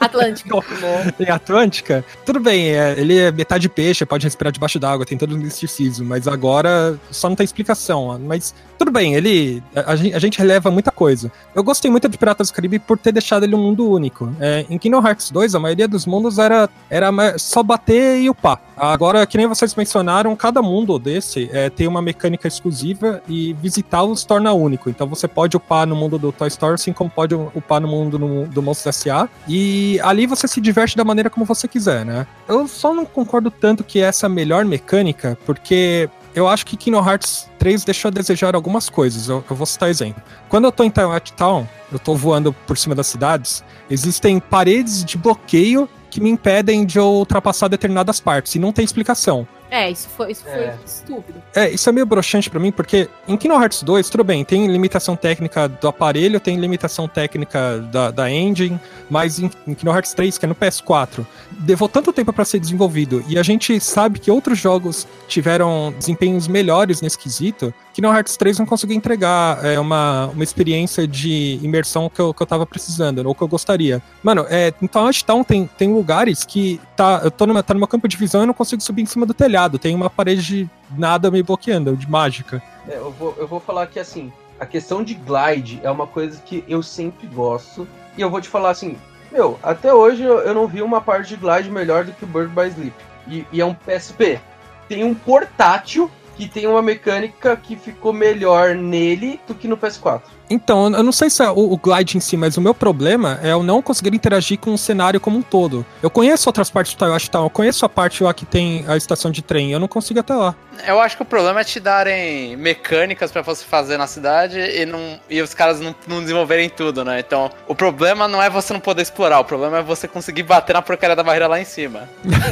[0.00, 0.64] Atlântico.
[1.20, 5.34] em Atlântica, tudo bem, é, ele é metade peixe, pode respirar debaixo d'água, tem todo
[5.34, 8.18] um misticismo, mas agora só não tem explicação.
[8.20, 9.62] Mas tudo bem, ele.
[9.76, 11.30] A, a gente, releva muita coisa.
[11.54, 14.34] Eu gostei muito de Piratas do Caribe por ter deixado ele um mundo único.
[14.40, 18.60] É, em Kingdom Hearts 2, a maioria dos mundos era, era só bater e upar.
[18.76, 24.24] Agora, que nem vocês mencionaram, cada mundo desse é, tem uma mecânica exclusiva e visitá-los
[24.24, 24.90] torna único.
[24.90, 28.18] Então você pode upar no mundo do Toy Story, assim como pode upar no mundo
[28.18, 29.28] no- do Monstros S.A.
[29.48, 32.26] E ali você se diverte da maneira como você quiser, né?
[32.48, 36.76] Eu só não concordo tanto que essa é a melhor mecânica, porque eu acho que
[36.76, 39.28] Kingdom Hearts 3 deixou a desejar algumas coisas.
[39.28, 40.22] Eu, eu vou citar exemplo.
[40.48, 45.04] Quando eu tô em Taiwat Town, eu tô voando por cima das cidades, existem paredes
[45.04, 49.46] de bloqueio que me impedem de eu ultrapassar determinadas partes, e não tem explicação.
[49.74, 50.76] É, isso foi, isso foi É.
[50.84, 51.42] estúpido.
[51.54, 54.66] É, isso é meio broxante pra mim, porque em Kingdom Hearts 2, tudo bem, tem
[54.66, 60.12] limitação técnica do aparelho, tem limitação técnica da, da engine, mas em, em Kingdom Hearts
[60.12, 61.24] 3, que é no PS4,
[61.66, 66.46] levou tanto tempo pra ser desenvolvido, e a gente sabe que outros jogos tiveram desempenhos
[66.46, 72.10] melhores nesse quesito, Kingdom Hearts 3 não conseguiu entregar é, uma, uma experiência de imersão
[72.10, 74.02] que eu, que eu tava precisando, ou que eu gostaria.
[74.22, 77.88] Mano, é, Twilight Town tem, tem lugares que tá, eu tô numa, tá no meu
[77.88, 79.61] campo de visão e eu não consigo subir em cima do telhado.
[79.78, 82.62] Tem uma parede de nada me bloqueando, de mágica.
[82.88, 86.40] É, eu, vou, eu vou falar que assim, a questão de glide é uma coisa
[86.40, 87.86] que eu sempre gosto.
[88.16, 88.96] E eu vou te falar assim,
[89.30, 92.28] meu, até hoje eu, eu não vi uma parte de glide melhor do que o
[92.28, 92.96] Bird by Sleep.
[93.26, 94.40] E, e é um PSP.
[94.88, 100.22] Tem um portátil que tem uma mecânica que ficou melhor nele do que no PS4.
[100.52, 103.40] Então, eu não sei se é o, o glide em si, mas o meu problema
[103.42, 105.84] é eu não conseguir interagir com o cenário como um todo.
[106.02, 108.94] Eu conheço outras partes do Taiwan Town, eu conheço a parte lá que tem a
[108.94, 110.54] estação de trem, eu não consigo até lá.
[110.86, 114.84] Eu acho que o problema é te darem mecânicas pra você fazer na cidade e,
[114.84, 117.20] não, e os caras não, não desenvolverem tudo, né?
[117.20, 120.74] Então, o problema não é você não poder explorar, o problema é você conseguir bater
[120.74, 122.08] na porcaria da barreira lá em cima.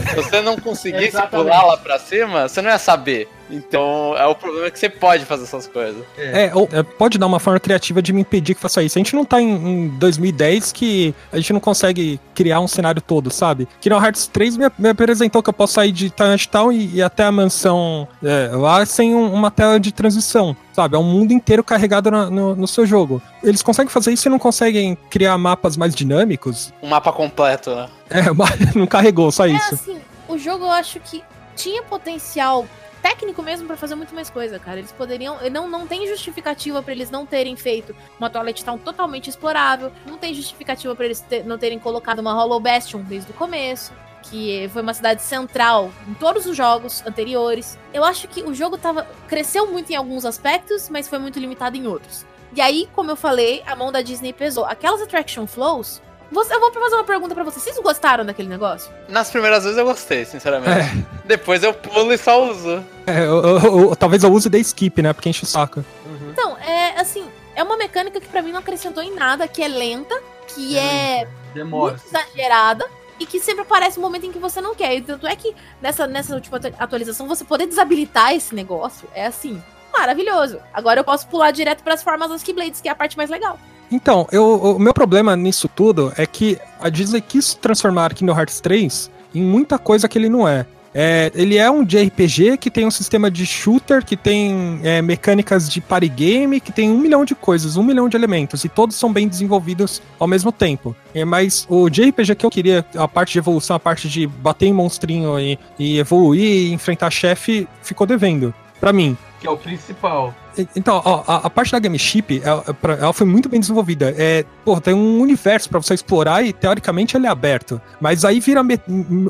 [0.09, 3.29] Se você não conseguisse pular lá pra cima, você não ia saber.
[3.51, 6.05] Então, é o problema é que você pode fazer essas coisas.
[6.17, 8.97] É, ou, é, pode dar uma forma criativa de me impedir que faça isso.
[8.97, 13.03] A gente não tá em, em 2010 que a gente não consegue criar um cenário
[13.03, 13.67] todo, sabe?
[13.81, 17.25] Kingdom Hearts 3 me, me apresentou que eu posso sair de Town e, e até
[17.25, 20.95] a mansão é, lá sem um- uma tela de transição, sabe?
[20.95, 23.21] É um mundo inteiro carregado na- no, no seu jogo.
[23.43, 26.73] Eles conseguem fazer isso e não conseguem criar mapas mais dinâmicos?
[26.83, 27.89] Um mapa completo, né?
[28.09, 29.75] É, mas não carregou, só É isso.
[29.75, 29.97] assim,
[30.29, 31.23] o jogo eu acho que
[31.57, 32.65] tinha potencial
[33.03, 34.79] técnico mesmo pra fazer muito mais coisa, cara.
[34.79, 35.37] Eles poderiam.
[35.51, 39.91] Não, não tem justificativa pra eles não terem feito uma Toilet Town totalmente explorável.
[40.07, 43.93] Não tem justificativa pra eles ter- não terem colocado uma Hollow Bastion desde o começo.
[44.23, 47.79] Que foi uma cidade central em todos os jogos anteriores.
[47.93, 49.07] Eu acho que o jogo tava.
[49.27, 52.27] cresceu muito em alguns aspectos, mas foi muito limitado em outros.
[52.55, 54.65] E aí, como eu falei, a mão da Disney pesou.
[54.67, 56.03] Aquelas attraction flows.
[56.31, 57.63] Você, eu vou fazer uma pergunta pra vocês.
[57.65, 58.91] Vocês gostaram daquele negócio?
[59.09, 61.05] Nas primeiras vezes eu gostei, sinceramente.
[61.25, 62.85] Depois eu pulo e só uso.
[63.07, 65.13] É, eu- eu- eu- talvez eu use de skip, né?
[65.13, 65.85] Porque enche o saco.
[66.31, 67.25] Então, é assim,
[67.57, 70.17] é uma mecânica que pra mim não acrescentou em nada, que é lenta,
[70.47, 71.93] que é Demora.
[71.95, 72.87] muito exagerada
[73.19, 74.95] e que sempre aparece um momento em que você não quer.
[74.95, 79.27] E tanto é que nessa, nessa última atu- atualização você poder desabilitar esse negócio é
[79.27, 79.61] assim,
[79.93, 80.61] maravilhoso.
[80.73, 83.59] Agora eu posso pular direto pras formas das Keyblades, que é a parte mais legal.
[83.91, 88.61] Então, eu, o meu problema nisso tudo é que a Disney quis transformar Kingdom Hearts
[88.61, 90.67] 3 em muita coisa que ele não é.
[90.93, 95.69] É, ele é um JRPG que tem um sistema de shooter, que tem é, mecânicas
[95.71, 98.97] de party game, que tem um milhão de coisas, um milhão de elementos, e todos
[98.97, 100.95] são bem desenvolvidos ao mesmo tempo.
[101.15, 104.67] É, mas o JRPG que eu queria, a parte de evolução, a parte de bater
[104.67, 108.53] em monstrinho e, e evoluir e enfrentar chefe, ficou devendo.
[108.81, 109.17] Pra mim.
[109.41, 110.35] Que é o principal.
[110.77, 112.65] Então, ó, a, a, parte da Game Chip, ela,
[113.01, 114.15] ela, foi muito bem desenvolvida.
[114.17, 117.81] É, pô, tem um universo para você explorar e teoricamente ele é aberto.
[118.01, 118.63] Mas aí vira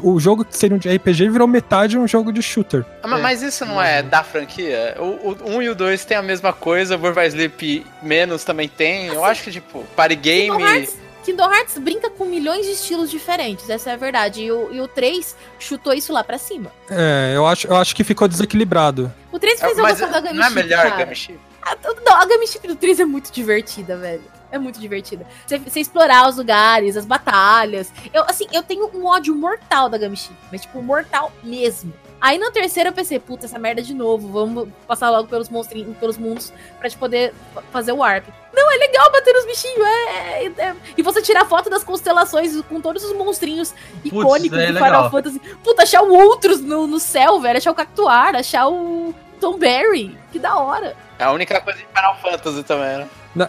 [0.02, 2.84] o jogo que seria um de RPG virou metade um jogo de shooter.
[3.02, 3.20] Ah, é.
[3.20, 4.96] Mas isso não é da franquia?
[4.98, 8.68] O, o 1 e o 2 tem a mesma coisa, o Burger Sleep menos também
[8.68, 9.06] tem.
[9.06, 10.88] Eu acho que, tipo, party game.
[11.24, 14.42] Kingdom Hearts brinca com milhões de estilos diferentes, essa é a verdade.
[14.42, 16.72] E o, e o 3 chutou isso lá pra cima.
[16.90, 19.12] É, eu acho, eu acho que ficou desequilibrado.
[19.30, 21.38] O 3 fez é, eu gostar da Game Não é melhor a Game Chip?
[21.62, 24.22] A, não, a Game Chip do 3 é muito divertida, velho.
[24.52, 25.24] É muito divertida.
[25.46, 27.92] Você, você, explorar os lugares, as batalhas.
[28.12, 31.92] Eu, assim, eu tenho um ódio mortal da Game Chip, mas, tipo, mortal mesmo.
[32.20, 35.96] Aí no terceiro eu pensei, puta, essa merda de novo, vamos passar logo pelos monstrinhos,
[35.96, 37.32] pelos mundos pra gente poder
[37.72, 38.26] fazer o warp.
[38.52, 40.76] Não, é legal bater nos bichinhos, é, é, é.
[40.96, 43.72] E você tirar foto das constelações com todos os monstrinhos
[44.04, 45.10] icônicos é do Final legal.
[45.10, 45.40] Fantasy.
[45.64, 50.18] Puta, achar o outros no, no céu, velho, achar o Cactuar, achar o Tom Berry,
[50.30, 50.94] que da hora.
[51.18, 53.08] É a única coisa de Final Fantasy também, né?
[53.34, 53.48] Não,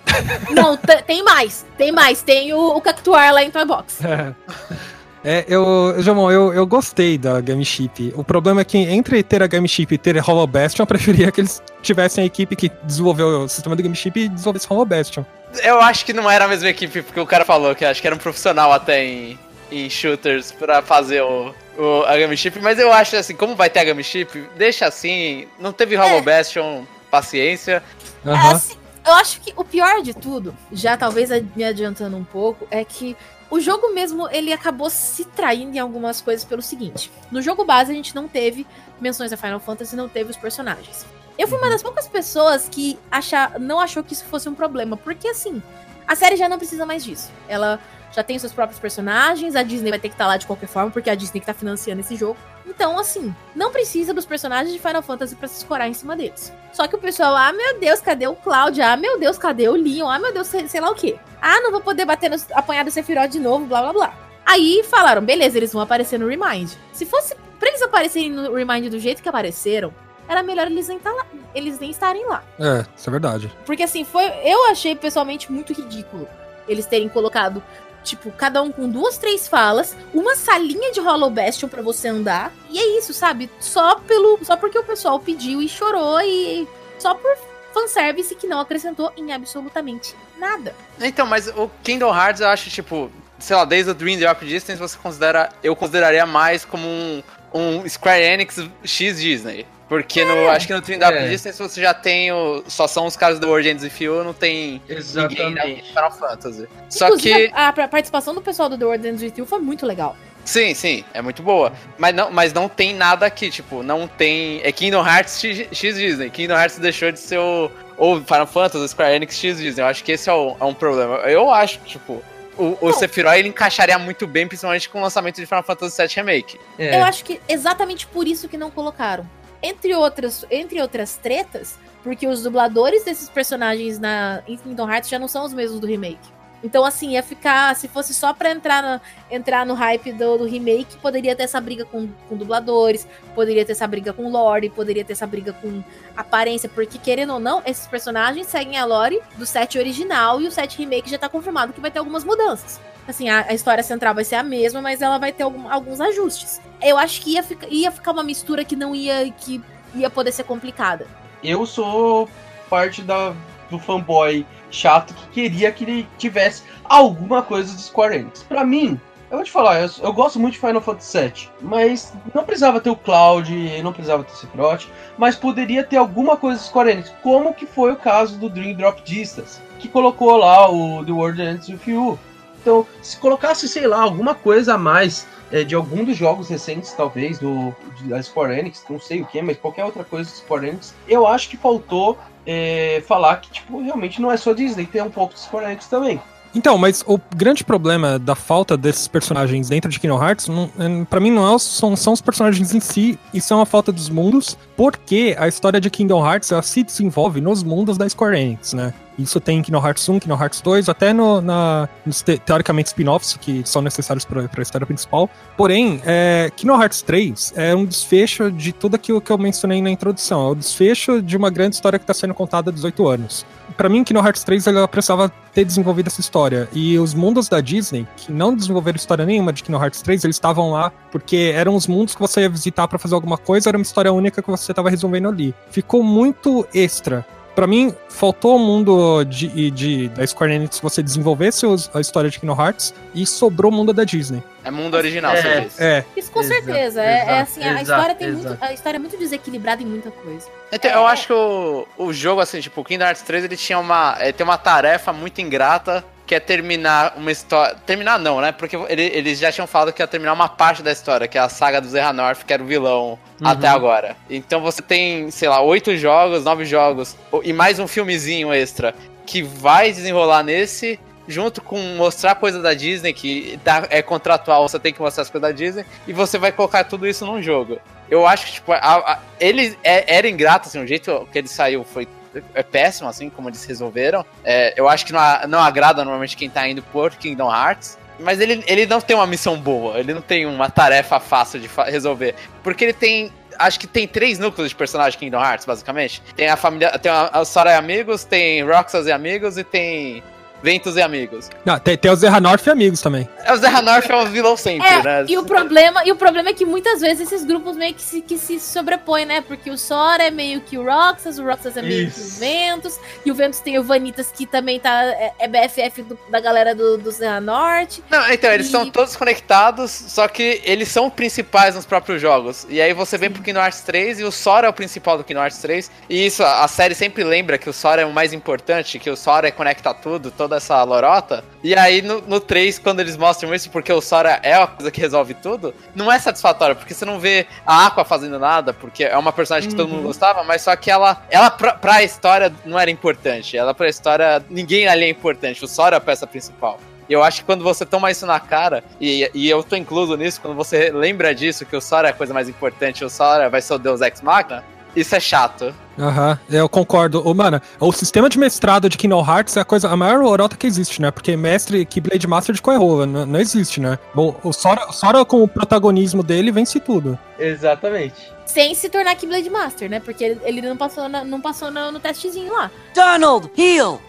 [0.51, 3.99] Não tem mais, tem mais, tem o, o Cactuar lá em Toy Box.
[5.23, 8.11] É, eu, Jamon, eu, eu gostei da Game Chip.
[8.15, 11.31] O problema é que entre ter a Game Chip e ter Hollow Bastion, eu preferia
[11.31, 14.85] que eles tivessem a equipe que desenvolveu o sistema do Game Chip e desenvolvesse Hollow
[14.85, 15.23] Bastion.
[15.63, 18.07] Eu acho que não era a mesma equipe, porque o cara falou que acho que
[18.07, 19.39] era um profissional até em,
[19.71, 23.69] em shooters pra fazer o, o, a Game Chip, mas eu acho assim, como vai
[23.69, 26.21] ter a Game Chip, deixa assim, não teve Hollow é.
[26.21, 27.83] Bastion, paciência.
[28.25, 28.33] Uhum.
[28.33, 32.65] É, assim, eu acho que o pior de tudo, já talvez me adiantando um pouco,
[32.71, 33.15] é que
[33.51, 37.11] o jogo mesmo, ele acabou se traindo em algumas coisas pelo seguinte.
[37.29, 38.65] No jogo base, a gente não teve
[38.99, 41.05] menções a Final Fantasy, não teve os personagens.
[41.37, 41.73] Eu fui uma uhum.
[41.73, 45.61] das poucas pessoas que achar, não achou que isso fosse um problema, porque assim,
[46.07, 47.29] a série já não precisa mais disso.
[47.45, 47.77] Ela
[48.13, 50.67] já tem seus próprios personagens, a Disney vai ter que estar tá lá de qualquer
[50.67, 52.37] forma, porque a Disney que tá financiando esse jogo.
[52.81, 56.51] Então, assim, não precisa dos personagens de Final Fantasy para se escorar em cima deles.
[56.73, 58.81] Só que o pessoal, ah, meu Deus, cadê o Cloud?
[58.81, 60.09] Ah, meu Deus, cadê o Leon?
[60.09, 61.15] Ah, meu Deus, sei, lá o quê.
[61.39, 64.13] Ah, não vou poder bater no apanhar do Sephiroth de novo, blá blá blá.
[64.43, 66.71] Aí falaram, beleza, eles vão aparecer no Remind.
[66.91, 69.93] Se fosse pra eles aparecerem no Remind do jeito que apareceram,
[70.27, 72.43] era melhor eles nem, tá lá, eles nem estarem lá.
[72.59, 73.51] É, isso é verdade.
[73.63, 74.25] Porque assim, foi.
[74.43, 76.27] Eu achei pessoalmente muito ridículo
[76.67, 77.61] eles terem colocado
[78.03, 82.51] Tipo, cada um com duas, três falas, uma salinha de Hollow Bastion pra você andar.
[82.69, 83.49] E é isso, sabe?
[83.59, 84.39] Só pelo.
[84.43, 86.67] Só porque o pessoal pediu e chorou e.
[86.97, 87.37] Só por
[87.73, 90.75] fanservice que não acrescentou em absolutamente nada.
[90.99, 94.79] Então, mas o Kingdom Hearts eu acho, tipo, sei lá, desde o Dream Drop Distance
[94.79, 95.49] você considera.
[95.63, 99.65] Eu consideraria mais como um, um Square Enix X Disney.
[99.91, 101.27] Porque no, acho que no Twin é.
[101.27, 102.63] Distance você já tem o.
[102.65, 105.43] Só são os caras do World Ends with You, não tem Exatamente.
[105.43, 106.65] ninguém Final Fantasy.
[106.89, 107.53] Só Inclusive, que.
[107.53, 110.15] A, a, participação do pessoal do The World Ends with You foi muito legal.
[110.45, 111.73] Sim, sim, é muito boa.
[111.97, 114.61] Mas não, mas não tem nada aqui, tipo, não tem.
[114.63, 116.29] É Kingdom Hearts X, X Disney.
[116.29, 117.69] Kingdom Hearts deixou de ser o.
[117.97, 119.83] Ou Final Fantasy, Square Enix X Disney.
[119.83, 121.17] Eu acho que esse é, o, é um problema.
[121.17, 122.23] Eu acho, tipo,
[122.57, 126.15] o, o Sephiroth ele encaixaria muito bem, principalmente com o lançamento de Final Fantasy VII
[126.15, 126.57] Remake.
[126.79, 126.95] É.
[126.95, 129.27] Eu acho que exatamente por isso que não colocaram.
[129.61, 135.19] Entre outras, entre outras tretas, porque os dubladores desses personagens na, em Kingdom Hearts já
[135.19, 136.40] não são os mesmos do remake.
[136.63, 137.75] Então, assim, ia ficar.
[137.75, 141.59] Se fosse só pra entrar no, entrar no hype do, do remake, poderia ter essa
[141.59, 145.83] briga com, com dubladores, poderia ter essa briga com lore, poderia ter essa briga com
[146.15, 150.51] aparência, porque querendo ou não, esses personagens seguem a lore do set original e o
[150.51, 152.79] set remake já tá confirmado que vai ter algumas mudanças.
[153.07, 155.99] Assim, a, a história central vai ser a mesma, mas ela vai ter algum, alguns
[155.99, 156.61] ajustes.
[156.81, 159.29] Eu acho que ia, ficar, ia ficar uma mistura que não ia.
[159.31, 159.61] que
[159.95, 161.07] ia poder ser complicada.
[161.43, 162.29] Eu sou
[162.69, 163.33] parte da,
[163.69, 168.43] do fanboy chato que queria que ele tivesse alguma coisa de Square Enix.
[168.43, 172.13] Pra mim, eu vou te falar, eu, eu, gosto muito de Final Fantasy VII, mas
[172.33, 176.59] não precisava ter o Cloud, não precisava ter o Sephiroth, mas poderia ter alguma coisa
[176.59, 180.69] de Square Enix, como que foi o caso do Dream Drop Distance, que colocou lá
[180.69, 182.19] o The World Ends With You.
[182.61, 186.91] Então, se colocasse, sei lá, alguma coisa a mais é, de algum dos jogos recentes,
[186.91, 190.67] talvez, do, da Square Enix, não sei o que, mas qualquer outra coisa do Square
[190.67, 195.01] Enix, eu acho que faltou é, falar que, tipo, realmente não é só Disney, tem
[195.01, 196.21] um pouco de Square Enix também.
[196.53, 201.19] Então, mas o grande problema da falta desses personagens dentro de Kingdom Hearts, é, pra
[201.19, 204.57] mim, não é, são, são os personagens em si, e são a falta dos mundos,
[204.75, 208.93] porque a história de Kingdom Hearts ela se desenvolve nos mundos da Square Enix, né?
[209.17, 212.87] Isso tem em Kingdom Hearts 1, Kingdom Hearts 2, até no, na, nos te, teoricamente
[212.87, 215.29] spin-offs que são necessários para a história principal.
[215.55, 219.89] Porém, é, Kingdom Hearts 3 é um desfecho de tudo aquilo que eu mencionei na
[219.89, 220.47] introdução.
[220.47, 223.45] É o desfecho de uma grande história que está sendo contada há 18 anos.
[223.81, 226.69] Para mim, Kingdom Hearts 3 ela precisava ter desenvolvido essa história.
[226.71, 230.35] E os mundos da Disney, que não desenvolveram história nenhuma de Kingdom Hearts 3, eles
[230.35, 233.77] estavam lá porque eram os mundos que você ia visitar para fazer alguma coisa, era
[233.79, 235.55] uma história única que você estava resolvendo ali.
[235.71, 237.25] Ficou muito extra
[237.61, 242.39] Pra mim, faltou o mundo de, de, da Square Enix você desenvolvesse a história de
[242.39, 244.41] Kingdom Hearts e sobrou o mundo da Disney.
[244.63, 245.41] É mundo original, É.
[245.43, 245.79] você diz.
[245.79, 247.03] É, Isso com Exato, certeza.
[247.03, 248.57] é, é exato, assim, a exato, história tem muito.
[248.59, 250.47] A história é muito desequilibrada em muita coisa.
[250.71, 253.77] Então, eu acho que o, o jogo, assim, tipo, o Kingdom Hearts 3, ele tinha
[253.77, 257.75] uma, ele tem uma tarefa muito ingrata, que é terminar uma história...
[257.85, 258.53] Terminar não, né?
[258.53, 261.41] Porque ele- eles já tinham falado que ia terminar uma parte da história, que é
[261.41, 264.15] a saga do Zerranorf, que era o vilão até agora.
[264.29, 269.43] Então você tem, sei lá, oito jogos, nove jogos, e mais um filmezinho extra, que
[269.43, 270.97] vai desenrolar nesse...
[271.27, 275.29] Junto com mostrar coisa da Disney, que tá- é contratual, você tem que mostrar as
[275.29, 277.77] coisas da Disney, e você vai colocar tudo isso num jogo.
[278.09, 281.47] Eu acho que, tipo, a- a- ele é- era ingrato, assim, o jeito que ele
[281.47, 282.07] saiu foi
[282.53, 284.25] é péssimo, assim, como eles resolveram.
[284.43, 287.97] É, eu acho que não, não agrada normalmente quem tá indo por Kingdom Hearts.
[288.19, 291.67] Mas ele, ele não tem uma missão boa, ele não tem uma tarefa fácil de
[291.67, 292.35] fa- resolver.
[292.63, 293.31] Porque ele tem.
[293.57, 296.21] Acho que tem três núcleos de personagem Kingdom Hearts, basicamente.
[296.35, 296.97] Tem a família.
[296.99, 300.23] Tem a, a Sora e amigos, tem Roxas e amigos e tem
[300.63, 301.49] Ventus e amigos.
[301.65, 303.27] não, tem, tem os Zerranorf e amigos também.
[303.43, 305.25] É, o Zerranorf é um vilão sempre, É, né?
[305.27, 308.21] e o problema, e o problema é que muitas vezes esses grupos meio que se,
[308.21, 309.41] que se sobrepõem, né?
[309.41, 312.39] Porque o Sora é meio que o Roxas, o Roxas é meio que o Isso.
[312.39, 316.39] Ventus, e o Ventus tem o Vanitas que também tá é, é BFF do- da
[316.39, 318.03] galera do, do Serra Norte.
[318.09, 322.65] Não, então, eles E- estão todos conectados, só que eles são principais nos próprios jogos.
[322.69, 325.23] E aí você vem pro Kingdom Hearts 3 e o Sora é o principal do
[325.23, 325.91] Kingdom Hearts 3.
[326.09, 329.15] E isso, a série sempre lembra que o Sora é o mais importante, que o
[329.15, 331.43] Sora conecta tudo, toda essa lorota.
[331.63, 334.91] E aí no, no 3, quando eles mostram isso, porque o Sora é a coisa
[334.91, 339.05] que resolve tudo, não é satisfatório, porque você não vê a Aqua fazendo nada, porque
[339.05, 342.51] é uma personagem que todo mundo gostava, mas só que ela, ela pra, pra história
[342.65, 343.55] não era importante.
[343.55, 345.63] Ela pra história, ninguém ali é importante.
[345.63, 346.79] O Sora é a peça principal.
[347.07, 350.15] E eu acho que quando você toma isso na cara, e, e eu tô incluso
[350.15, 353.49] nisso, quando você lembra disso, que o Sora é a coisa mais importante, o Sora
[353.49, 354.63] vai ser o Deus Ex Machina,
[354.95, 355.73] isso é chato.
[355.99, 357.21] Aham, eu concordo.
[357.27, 360.55] Ô, mano, o sistema de mestrado de Kingdom Hearts é a coisa, a maior lorota
[360.55, 361.11] que existe, né?
[361.11, 363.99] Porque mestre, Keyblade Master de Koehova, não, não existe, né?
[364.15, 367.17] Bom, o Sora, o Sora com o protagonismo dele vence tudo.
[367.37, 368.15] Exatamente.
[368.45, 369.99] Sem se tornar Keyblade Master, né?
[369.99, 372.71] Porque ele, ele não passou, na- não passou no, no testezinho lá.
[372.95, 374.01] Donald, heal!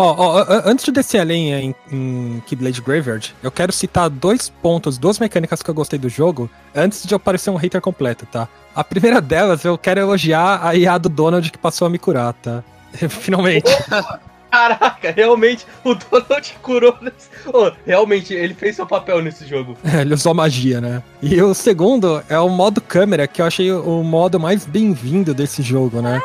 [0.00, 4.48] Ó, ó, a- antes de descer além em, em Keyblade Graveyard, eu quero citar dois
[4.48, 8.24] pontos, duas mecânicas que eu gostei do jogo, antes de eu parecer um hater completo,
[8.26, 8.46] tá?
[8.76, 12.32] A primeira delas, eu quero elogiar a IA do Donald que passou a me curar,
[12.34, 12.62] tá?
[13.10, 13.68] Finalmente.
[14.50, 16.96] Caraca, realmente o Donald curou.
[17.02, 19.76] nesse- Ô, realmente, ele fez seu papel nesse jogo.
[20.00, 21.02] Ele usou magia, né?
[21.20, 25.60] E o segundo é o modo câmera, que eu achei o modo mais bem-vindo desse
[25.60, 26.18] jogo, né?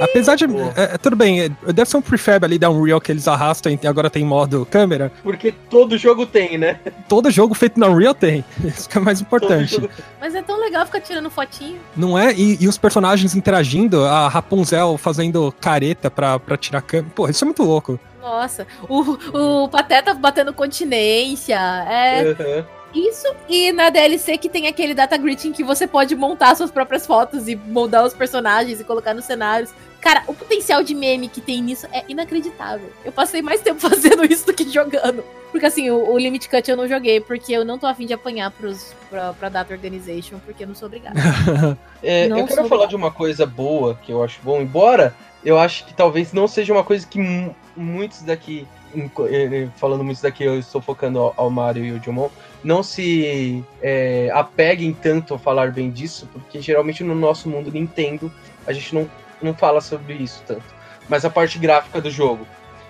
[0.00, 0.44] Apesar de.
[0.44, 3.78] É, é, tudo bem, é, deve ser um prefab ali da Unreal que eles arrastam
[3.80, 5.12] e agora tem modo câmera.
[5.22, 6.80] Porque todo jogo tem, né?
[7.08, 8.44] Todo jogo feito na Unreal tem.
[8.64, 9.88] Isso que é mais importante.
[10.20, 11.78] Mas é tão legal ficar tirando fotinho.
[11.96, 12.32] Não é?
[12.32, 17.12] E, e os personagens interagindo, a Rapunzel fazendo careta pra, pra tirar câmera.
[17.14, 17.98] Pô, isso é muito louco.
[18.20, 21.56] Nossa, o, o Pateta batendo continência.
[21.88, 22.66] É Aham.
[22.94, 23.26] isso.
[23.48, 27.48] E na DLC que tem aquele data greeting que você pode montar suas próprias fotos
[27.48, 29.70] e moldar os personagens e colocar nos cenários.
[30.00, 32.90] Cara, o potencial de meme que tem nisso é inacreditável.
[33.04, 35.22] Eu passei mais tempo fazendo isso do que jogando.
[35.50, 38.12] Porque assim, o, o Limit Cut eu não joguei, porque eu não tô afim de
[38.14, 41.18] apanhar pros, pra, pra Data Organization, porque eu não sou obrigada.
[42.02, 42.86] É, eu quero falar obrigada.
[42.88, 46.72] de uma coisa boa que eu acho bom, embora eu acho que talvez não seja
[46.72, 51.34] uma coisa que mu- muitos daqui, em- eh, falando muitos daqui, eu estou focando ao,
[51.36, 52.30] ao Mario e ao Jomon,
[52.64, 58.32] não se é, apeguem tanto a falar bem disso, porque geralmente no nosso mundo Nintendo
[58.66, 59.10] a gente não,
[59.42, 60.64] não fala sobre isso tanto.
[61.08, 62.46] Mas a parte gráfica do jogo.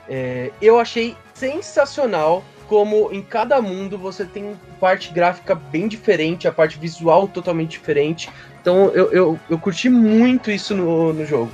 [0.09, 6.53] É, eu achei sensacional como em cada mundo você tem parte gráfica bem diferente, a
[6.53, 8.31] parte visual totalmente diferente.
[8.61, 11.51] Então eu, eu, eu curti muito isso no, no jogo.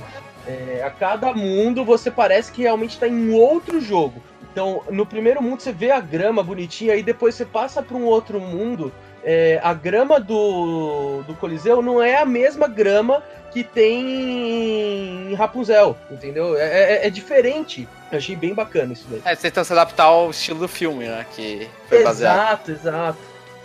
[0.47, 4.21] É, a cada mundo você parece que realmente está em outro jogo.
[4.51, 8.05] Então, no primeiro mundo você vê a grama bonitinha, aí depois você passa para um
[8.05, 8.91] outro mundo.
[9.23, 13.21] é, a grama do, do Coliseu não é a mesma grama
[13.57, 16.55] que tem em Rapunzel, entendeu?
[16.55, 17.87] É, é, é diferente.
[18.11, 19.19] Eu achei bem bacana isso daí.
[19.25, 21.25] É, vocês tentam se adaptar ao estilo do filme, né?
[21.35, 22.69] Que foi baseado.
[22.69, 23.17] Exato, exato.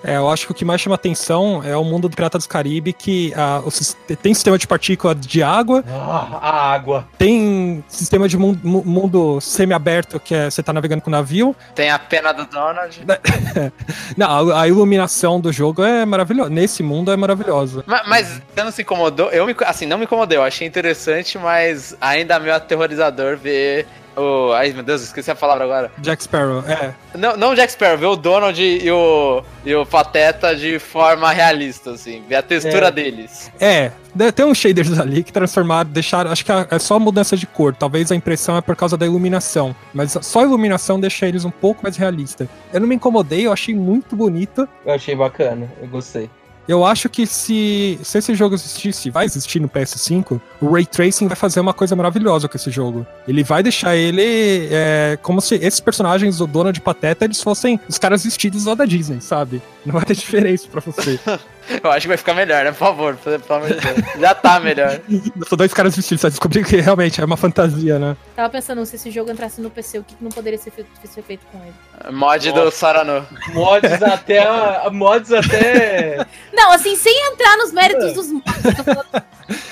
[0.05, 2.49] É, eu acho que o que mais chama atenção é o mundo do Pirata do
[2.49, 3.71] Caribe, que ah, o
[4.17, 7.07] tem sistema de partícula de água, Ah, a água.
[7.17, 11.55] tem sistema de mundo, mu- mundo semi-aberto, que é você tá navegando com o navio.
[11.75, 13.01] Tem a pena do Donald.
[14.17, 16.51] Não, a, a iluminação do jogo é maravilhosa.
[16.51, 17.85] Nesse mundo é maravilhosa.
[17.87, 19.31] Ma- Mas, você não se incomodou?
[19.31, 23.87] Eu me, assim, não me incomodei, eu achei interessante, mas ainda meio aterrorizador ver
[24.17, 24.53] o.
[24.53, 25.93] Ai, meu Deus, esqueci a palavra agora.
[25.99, 26.95] Jack Sparrow, é.
[27.17, 31.31] Não, não o Jack Sparrow, ver o Donald e o, e o Pateta de forma
[31.31, 32.91] realista, assim, ver a textura É.
[32.91, 33.51] deles.
[33.61, 33.91] É,
[34.35, 36.31] tem uns shaders ali que transformaram, deixaram.
[36.31, 37.75] Acho que é é só mudança de cor.
[37.75, 39.75] Talvez a impressão é por causa da iluminação.
[39.93, 42.49] Mas só a iluminação deixa eles um pouco mais realista.
[42.73, 44.69] Eu não me incomodei, eu achei muito bonito.
[44.87, 46.29] Eu achei bacana, eu gostei.
[46.69, 51.27] Eu acho que se, se esse jogo existisse, vai existir no PS5, o Ray Tracing
[51.27, 53.07] vai fazer uma coisa maravilhosa com esse jogo.
[53.27, 57.81] Ele vai deixar ele é, como se esses personagens, o Donald e Pateta, eles fossem
[57.89, 59.61] os caras vestidos lá da Disney, sabe?
[59.85, 61.19] Não vai ter diferença pra você.
[61.83, 62.73] Eu acho que vai ficar melhor, né?
[62.73, 64.21] Por favor, pelo amor de Deus.
[64.21, 65.01] Já tá melhor.
[65.49, 68.17] São dois caras vestidos, você vai descobrir que realmente é uma fantasia, né?
[68.35, 70.89] Tava pensando se esse jogo entrasse no PC, o que que não poderia ser feito,
[71.05, 71.75] ser feito com ele.
[72.11, 73.27] Mod do Sarano.
[73.53, 74.39] Mods até.
[74.43, 76.27] a- Mods até.
[76.53, 78.53] Não, assim, sem entrar nos méritos dos mods.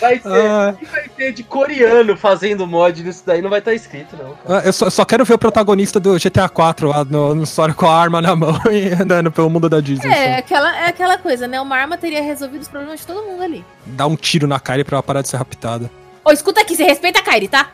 [0.01, 0.28] Vai ter.
[0.28, 0.74] Ah.
[0.74, 3.41] O que vai ter de coreano fazendo mod nisso daí?
[3.41, 4.35] Não vai estar escrito, não.
[4.35, 4.61] cara.
[4.61, 7.43] Ah, Eu só, eu só quero ver o protagonista do GTA 4 lá no, no
[7.45, 10.11] história com a arma na mão e andando pelo mundo da Disney.
[10.12, 10.39] É, só.
[10.41, 11.61] aquela, é aquela coisa, né?
[11.61, 13.64] Uma arma teria resolvido os problemas de todo mundo ali.
[13.87, 15.91] Dá um tiro na cara pra ela parar de ser raptada.
[16.25, 17.71] Ô, escuta aqui, você respeita a Kairi, tá?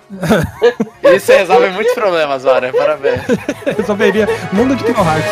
[1.14, 2.72] Isso resolve muitos problemas, Vara.
[2.72, 3.22] Parabéns.
[3.76, 5.30] Resolveria mundo de Kingdom Hearts.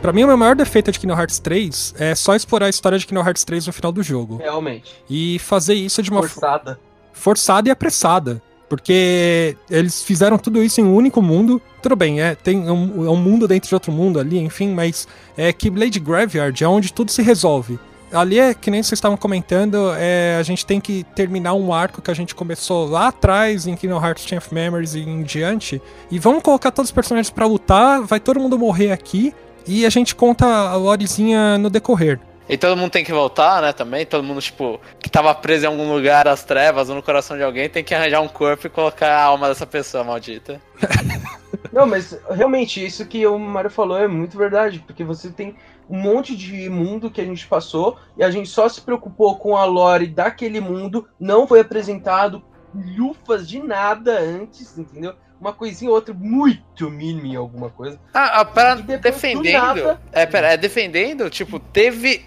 [0.00, 2.98] Pra mim, o meu maior defeito de Kingdom Hearts 3 é só explorar a história
[2.98, 4.36] de Kingdom Hearts 3 no final do jogo.
[4.38, 4.94] Realmente.
[5.08, 6.80] E fazer isso de uma Forçada.
[7.12, 8.42] forçada e apressada.
[8.66, 11.60] Porque eles fizeram tudo isso em um único mundo.
[11.82, 15.06] Tudo bem, é, tem um, é um mundo dentro de outro mundo ali, enfim, mas
[15.36, 17.78] é que Blade Graveyard é onde tudo se resolve.
[18.12, 22.00] Ali é que nem vocês estavam comentando, é, a gente tem que terminar um arco
[22.00, 25.80] que a gente começou lá atrás em Kingdom Hearts Chain of Memories e em diante.
[26.10, 29.34] E vamos colocar todos os personagens pra lutar, vai todo mundo morrer aqui.
[29.66, 32.18] E a gente conta a lorezinha no decorrer.
[32.48, 34.04] E todo mundo tem que voltar, né, também.
[34.04, 37.44] Todo mundo, tipo, que tava preso em algum lugar das trevas ou no coração de
[37.44, 40.60] alguém, tem que arranjar um corpo e colocar a alma dessa pessoa maldita.
[41.72, 45.54] Não, mas realmente, isso que o Mário falou é muito verdade, porque você tem
[45.88, 49.56] um monte de mundo que a gente passou e a gente só se preocupou com
[49.56, 52.42] a lore daquele mundo, não foi apresentado
[52.74, 55.14] lufas de nada antes, entendeu?
[55.40, 57.98] Uma coisinha ou outra muito mínima em alguma coisa.
[58.12, 59.52] Ah, ah, pera, depois, do defendendo.
[59.52, 62.26] nada- É, pera, é defendendo, tipo, teve.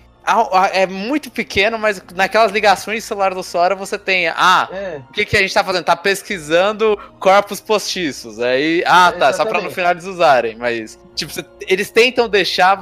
[0.71, 4.29] É muito pequeno, mas naquelas ligações de celular do Sora você tem.
[4.29, 5.83] Ah, É, o que, que a gente tá fazendo?
[5.83, 8.39] Tá pesquisando corpos postiços.
[8.39, 8.81] Aí.
[8.87, 10.55] Ah, tá, só pra no final eles usarem.
[10.55, 11.31] Mas, tipo,
[11.67, 12.79] eles tentam deixar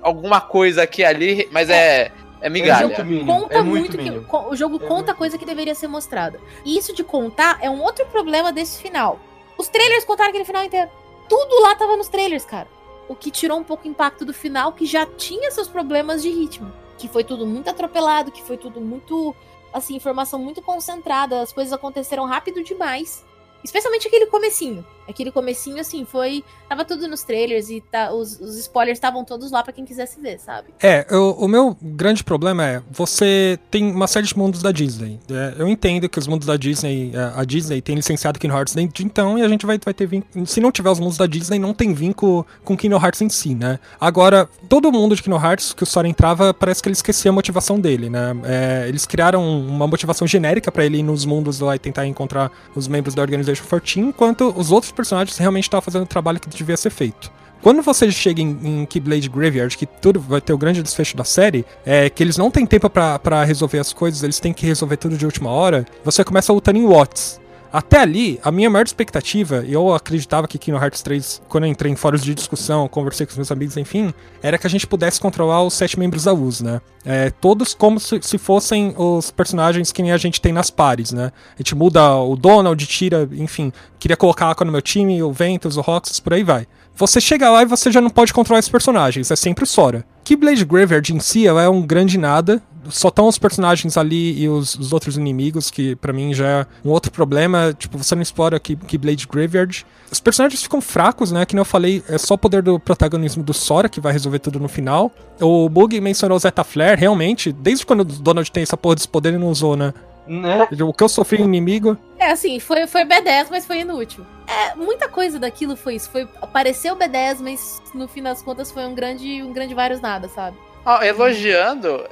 [0.00, 2.12] alguma coisa aqui ali, mas é.
[2.40, 2.86] É é migalha.
[2.86, 3.26] muito mínimo.
[3.26, 6.38] Conta é muito, muito que o jogo É conta muito coisa que deveria ser mostrada.
[6.64, 9.18] E isso de contar é um outro problema desse final.
[9.56, 10.90] Os trailers contaram aquele final inteiro.
[11.28, 12.68] Tudo lá tava nos trailers, cara.
[13.08, 16.30] O que tirou um pouco o impacto do final, que já tinha seus problemas de
[16.30, 16.72] ritmo.
[16.98, 19.34] Que foi tudo muito atropelado, que foi tudo muito.
[19.72, 21.40] Assim, informação muito concentrada.
[21.40, 23.24] As coisas aconteceram rápido demais.
[23.62, 24.84] Especialmente aquele comecinho.
[25.08, 26.42] Aquele comecinho, assim, foi.
[26.68, 30.20] Tava tudo nos trailers e tá, os, os spoilers estavam todos lá pra quem quisesse
[30.20, 30.68] ver, sabe?
[30.82, 35.20] É, eu- o meu grande problema é, você tem uma série de mundos da Disney.
[35.30, 38.74] É, eu entendo que os mundos da Disney, é, a Disney tem licenciado Kingdom Hearts
[38.74, 40.46] desde então e a gente vai, vai ter vínculo.
[40.46, 43.54] Se não tiver os mundos da Disney, não tem vínculo com Kingdom Hearts em si,
[43.54, 43.78] né?
[44.00, 47.34] Agora, todo mundo de Kingdom Hearts que o Sora entrava, parece que ele esquecia a
[47.34, 48.34] motivação dele, né?
[48.44, 52.50] É, eles criaram uma motivação genérica pra ele ir nos mundos lá e tentar encontrar
[52.74, 56.48] os membros da Organization 14, enquanto os outros personagens realmente estavam fazendo o trabalho que
[56.48, 57.30] devia ser feito.
[57.64, 61.24] Quando você chega em, em Keyblade Graveyard, que tudo vai ter o grande desfecho da
[61.24, 64.98] série, é que eles não têm tempo pra resolver as coisas, eles têm que resolver
[64.98, 67.40] tudo de última hora, você começa lutando em Watts.
[67.74, 71.70] Até ali, a minha maior expectativa, e eu acreditava que Kingdom Hearts 3, quando eu
[71.70, 74.86] entrei em fóruns de discussão, conversei com os meus amigos, enfim, era que a gente
[74.86, 76.80] pudesse controlar os sete membros da US, né?
[77.04, 81.10] É, todos como se, se, fossem os personagens que nem a gente tem nas pares,
[81.10, 81.32] né?
[81.52, 85.32] A gente muda o Donald, tira, enfim, queria colocar a Aqua no meu time, o
[85.32, 86.68] Ventus, o Roxas, por aí vai.
[86.94, 90.04] Você chega lá e você já não pode controlar esses personagens, é sempre o Sora.
[90.22, 94.74] Keyblade Graveyard em si é um grande nada, só estão os personagens ali e os,
[94.74, 97.74] os outros inimigos, que para mim já é um outro problema.
[97.76, 99.86] Tipo, você não explora Keyblade Graveyard.
[100.10, 101.44] Os personagens ficam fracos, né?
[101.44, 104.38] Que nem eu falei, é só o poder do protagonismo do Sora que vai resolver
[104.38, 105.10] tudo no final.
[105.40, 109.08] O Bug mencionou o Zeta Flare, realmente, desde quando o Donald tem essa porra desse
[109.08, 109.92] poder, ele não usou, né?
[110.26, 110.66] Né?
[110.82, 111.98] O que eu sofri inimigo.
[112.18, 114.24] É assim, foi, foi B10, mas foi inútil.
[114.46, 116.10] É, muita coisa daquilo foi isso.
[116.10, 120.28] Foi, apareceu B10, mas no fim das contas foi um grande, um grande vários nada,
[120.28, 120.56] sabe?
[120.86, 122.06] Oh, elogiando,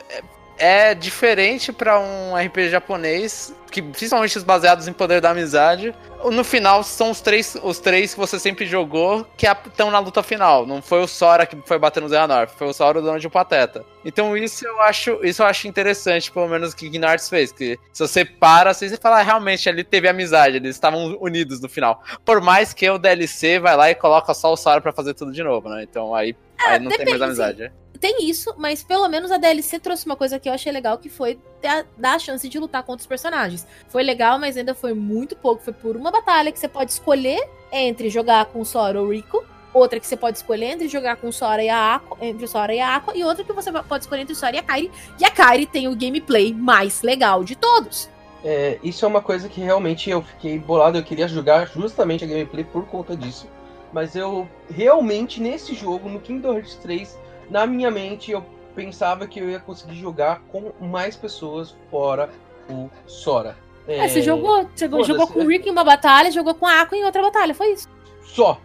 [0.62, 5.92] é, é diferente para um RPG japonês, que principalmente os baseados em poder da amizade.
[6.24, 10.22] No final são os três, os três que você sempre jogou que estão na luta
[10.22, 10.64] final.
[10.64, 13.26] Não foi o Sora que foi bater no Xehanort, foi o Sora o dono de
[13.26, 13.84] um Pateta.
[14.04, 18.06] Então isso eu acho, isso eu acho interessante, pelo menos que Gnarts fez, que se
[18.06, 22.02] você para, você fala, ah, realmente ali teve amizade, eles estavam unidos no final.
[22.24, 25.32] Por mais que o DLC vai lá e coloca só o Sora para fazer tudo
[25.32, 25.82] de novo, né?
[25.82, 27.72] Então aí, é, aí não depende, tem mais amizade.
[28.02, 31.08] Tem isso, mas pelo menos a DLC trouxe uma coisa que eu achei legal, que
[31.08, 31.38] foi
[31.96, 33.64] dar a chance de lutar contra os personagens.
[33.86, 35.62] Foi legal, mas ainda foi muito pouco.
[35.62, 40.00] Foi por uma batalha que você pode escolher entre jogar com Sora ou Rico, outra
[40.00, 42.96] que você pode escolher entre jogar com Sora e a Aqua, entre Sora e a
[42.96, 44.90] Aqua, e outra que você pode escolher entre Sora e a Kairi.
[45.20, 48.10] E a Kairi tem o gameplay mais legal de todos.
[48.44, 50.98] É, isso é uma coisa que realmente eu fiquei bolado.
[50.98, 53.46] Eu queria jogar justamente a gameplay por conta disso.
[53.92, 57.21] Mas eu realmente, nesse jogo, no Kingdom Hearts 3,
[57.52, 58.42] na minha mente eu
[58.74, 62.30] pensava que eu ia conseguir jogar com mais pessoas fora
[62.68, 63.56] o Sora.
[63.86, 66.80] É, é você jogou, você jogou com o Rick em uma batalha, jogou com a
[66.80, 67.88] Aqua em outra batalha, foi isso.
[68.24, 68.58] Só.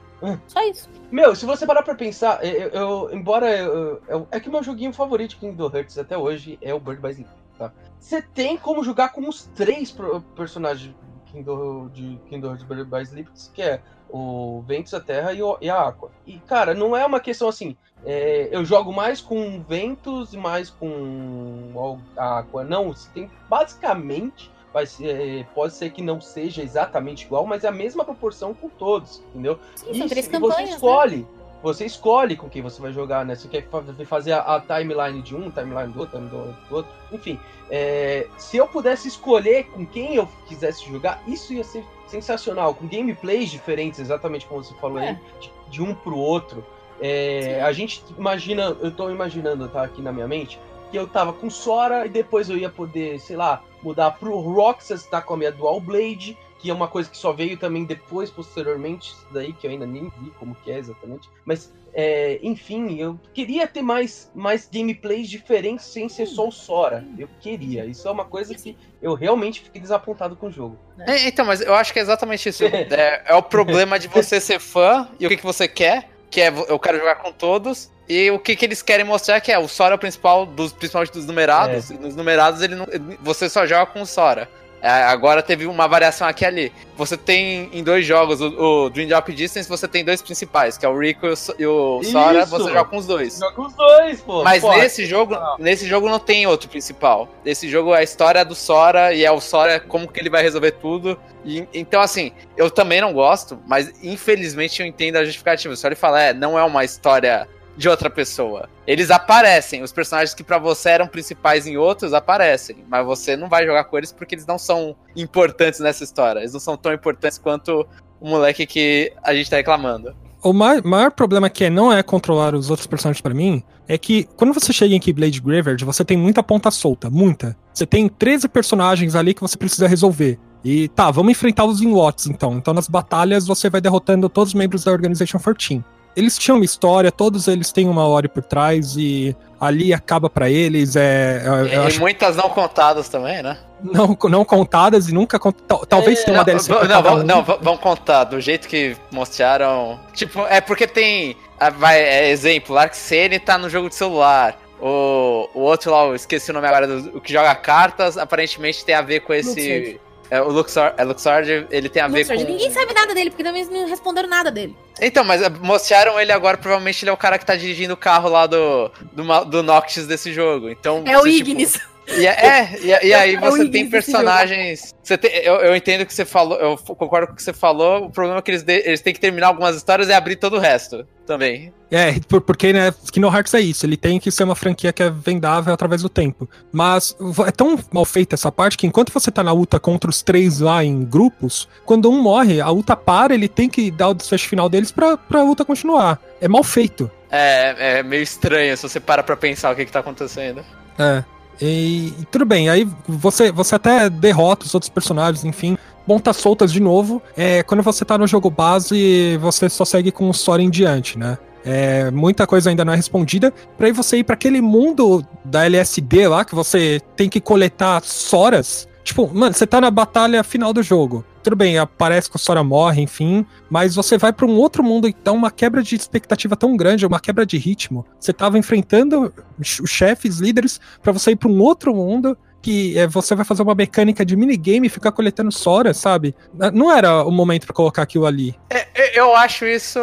[0.48, 0.90] Só isso.
[1.12, 4.64] Meu, se você parar pra pensar, eu, eu embora eu, eu, é que o meu
[4.64, 7.72] joguinho favorito Kingdom Hearts até hoje é o Bird by Sleep, tá?
[8.00, 9.96] Você tem como jogar com os três
[10.36, 10.96] personagens
[11.32, 16.10] Kingdom, de Bird by que é o Ventos, a Terra e, o, e a Aqua.
[16.26, 17.76] E, cara, não é uma questão assim,
[18.06, 22.64] é, eu jogo mais com ventos e mais com a água.
[22.64, 24.52] Não, você tem basicamente.
[24.74, 28.54] Vai ser, é, pode ser que não seja exatamente igual, mas é a mesma proporção
[28.54, 29.58] com todos, entendeu?
[29.76, 30.70] Sim, e, três campanhas, você né?
[30.70, 31.18] escolhe.
[31.18, 31.37] Né?
[31.64, 33.36] Você escolhe com quem você vai jogar, né?
[33.36, 33.68] Você quer
[34.06, 36.92] fazer a, a timeline de um, timeline do outro, timeline do outro.
[37.12, 37.40] Enfim,
[37.70, 42.74] é, se eu pudesse escolher com quem eu quisesse jogar, isso ia ser sensacional.
[42.76, 45.10] Com gameplays diferentes, exatamente como você falou é.
[45.10, 46.64] aí, de, de um pro outro.
[47.00, 51.34] É, a gente imagina, eu tô imaginando, tá aqui na minha mente, que eu tava
[51.34, 55.38] com Sora e depois eu ia poder, sei lá, mudar pro Roxas, tá com a
[55.38, 59.54] minha Dual Blade, que é uma coisa que só veio também depois, posteriormente, isso daí
[59.54, 61.30] que eu ainda nem vi como que é exatamente.
[61.46, 67.06] Mas, é, enfim, eu queria ter mais, mais gameplays diferentes sem ser só o Sora.
[67.18, 67.86] Eu queria.
[67.86, 70.78] Isso é uma coisa que eu realmente fiquei desapontado com o jogo.
[71.00, 72.64] É, então, mas eu acho que é exatamente isso.
[72.66, 76.42] é, é o problema de você ser fã e o que, que você quer que
[76.42, 77.90] é eu quero jogar com todos.
[78.08, 80.72] E o que, que eles querem mostrar que é o Sora é o principal, dos,
[80.72, 81.92] principalmente dos numerados.
[81.92, 81.94] É.
[81.94, 82.86] E nos numerados ele não,
[83.22, 84.50] você só joga com o Sora.
[84.88, 86.74] É, agora teve uma variação aqui e ali.
[86.96, 90.86] Você tem em dois jogos, o, o Dream Drop Distance, você tem dois principais, que
[90.86, 91.28] é o Rico
[91.60, 92.50] e o Sora, Isso.
[92.50, 93.38] você joga com os dois.
[93.38, 94.44] Joga com os dois, pô.
[94.44, 95.58] Mas nesse jogo, não.
[95.60, 97.28] nesse jogo não tem outro principal.
[97.46, 100.42] Esse jogo é a história do Sora e é o Sora como que ele vai
[100.42, 101.20] resolver tudo.
[101.44, 105.76] E, então, assim, eu também não gosto, mas infelizmente eu entendo a justificativa.
[105.76, 107.46] Só ele fala, é, não é uma história
[107.78, 108.68] de outra pessoa.
[108.86, 113.48] Eles aparecem, os personagens que para você eram principais em outros aparecem, mas você não
[113.48, 116.40] vai jogar com eles porque eles não são importantes nessa história.
[116.40, 117.88] Eles não são tão importantes quanto
[118.20, 120.16] o moleque que a gente tá reclamando.
[120.44, 123.98] O maior, maior problema que é, não é controlar os outros personagens para mim é
[123.98, 127.56] que quando você chega em Keyblade Graveyard, você tem muita ponta solta, muita.
[127.74, 130.40] Você tem 13 personagens ali que você precisa resolver.
[130.64, 131.94] E tá, vamos enfrentar os em
[132.30, 132.58] então.
[132.58, 135.84] Então nas batalhas você vai derrotando todos os membros da Organization 14
[136.18, 140.50] eles tinham uma história, todos eles têm uma hora por trás e ali acaba para
[140.50, 140.96] eles.
[140.96, 142.00] É, é e acho...
[142.00, 143.60] muitas não contadas também, né?
[143.84, 145.88] Não, não contadas e nunca contadas.
[145.88, 146.72] Talvez é, tenha uma DLC.
[146.72, 150.00] Não, não, vão, não, vão contar do jeito que mostraram.
[150.14, 151.38] Tipo, é porque tem.
[151.78, 154.58] Vai, é, exemplo, Arxene tá no jogo de celular.
[154.82, 158.84] O, o outro lá, eu esqueci o nome agora, do, o que joga cartas, aparentemente
[158.84, 160.00] tem a ver com esse.
[160.30, 162.34] É, o Luxor, é, Luxord, ele tem a ver com...
[162.34, 164.76] Ninguém sabe nada dele, porque também não responderam nada dele.
[165.02, 167.98] Então, mas é, mostraram ele agora, provavelmente ele é o cara que tá dirigindo o
[167.98, 170.70] carro lá do, do, do Noctis desse jogo.
[170.70, 171.80] Então, é o tipo, Ignis.
[172.16, 174.96] E, é, e, e aí É você Higgins tem personagens.
[175.04, 177.52] Você tem, eu, eu entendo o que você falou, eu concordo com o que você
[177.54, 178.06] falou.
[178.06, 180.56] O problema é que eles, de- eles têm que terminar algumas histórias e abrir todo
[180.56, 181.74] o resto também.
[181.92, 185.04] É, por- porque, né, Kingdom Hearts é isso, ele tem que ser uma franquia que
[185.04, 186.50] é vendável através do tempo.
[186.72, 187.14] Mas
[187.46, 190.60] é tão mal feita essa parte que enquanto você tá na luta contra os três
[190.62, 194.48] lá em grupos, quando um morre, a luta para, ele tem que dar o desfecho
[194.48, 196.20] final deles pra, pra luta continuar.
[196.40, 197.12] É mal feito.
[197.30, 200.64] É, é meio estranho se você para pra pensar o que, que tá acontecendo.
[200.98, 201.24] É.
[201.62, 205.78] E, e tudo bem, aí você, você até derrota os outros personagens, enfim,
[206.08, 207.22] monta soltas de novo.
[207.36, 211.18] É, quando você tá no jogo base, você só segue com o story em diante,
[211.18, 211.38] né?
[211.66, 213.54] É, muita coisa ainda não é respondida.
[213.78, 218.02] Pra aí você ir pra aquele mundo da LSD lá, que você tem que coletar
[218.04, 218.88] Soras.
[219.04, 221.26] Tipo, mano, você tá na batalha final do jogo.
[221.48, 223.46] Tudo bem, aparece que o Sora morre, enfim.
[223.70, 227.22] Mas você vai pra um outro mundo, então uma quebra de expectativa tão grande, uma
[227.22, 228.06] quebra de ritmo.
[228.20, 233.08] Você tava enfrentando os chefes, líderes, pra você ir pra um outro mundo que é,
[233.08, 236.36] você vai fazer uma mecânica de minigame e ficar coletando Sora, sabe?
[236.54, 238.54] N- Não era o momento pra colocar aquilo ali.
[238.70, 238.86] É,
[239.16, 240.00] eu- eu acho isso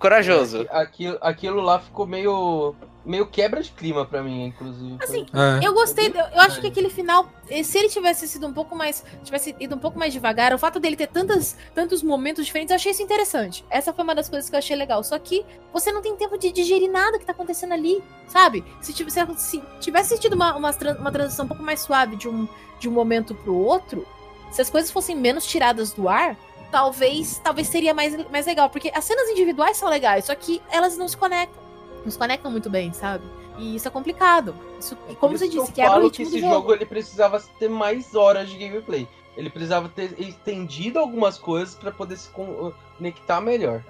[0.00, 0.66] corajoso.
[0.70, 2.74] Aquilo, aquilo lá ficou meio.
[3.08, 4.96] Meio quebra de clima pra mim, inclusive.
[5.02, 5.66] Assim, É.
[5.66, 8.76] Eu gostei, eu eu acho que aquele final, eh, se ele tivesse sido um pouco
[8.76, 12.70] mais, tivesse ido um pouco mais devagar, o fato dele ter tantas, tantos momentos diferentes,
[12.70, 13.64] eu achei isso interessante.
[13.70, 15.02] Essa foi uma das coisas que eu achei legal.
[15.02, 18.64] Só que você não tem tempo de digerir nada que tá acontecendo ali, sabe?
[18.80, 22.46] Se tivesse, se tivesse tido uma, uma, uma transição um pouco mais suave de um,
[22.78, 24.06] de um momento pro outro,
[24.50, 26.36] se as coisas fossem menos tiradas do ar,
[26.70, 28.68] talvez, talvez seria mais, mais legal.
[28.68, 31.67] Porque as cenas individuais são legais, só que elas não se conectam.
[32.04, 33.24] Não se conectam muito bem, sabe?
[33.58, 34.54] E isso é complicado.
[34.78, 36.54] Isso, É como você isso que disse, eu quebra o ritmo que do esse jogo.
[36.54, 39.08] jogo ele precisava ter mais horas de gameplay.
[39.36, 43.82] Ele precisava ter estendido algumas coisas pra poder se con- conectar melhor.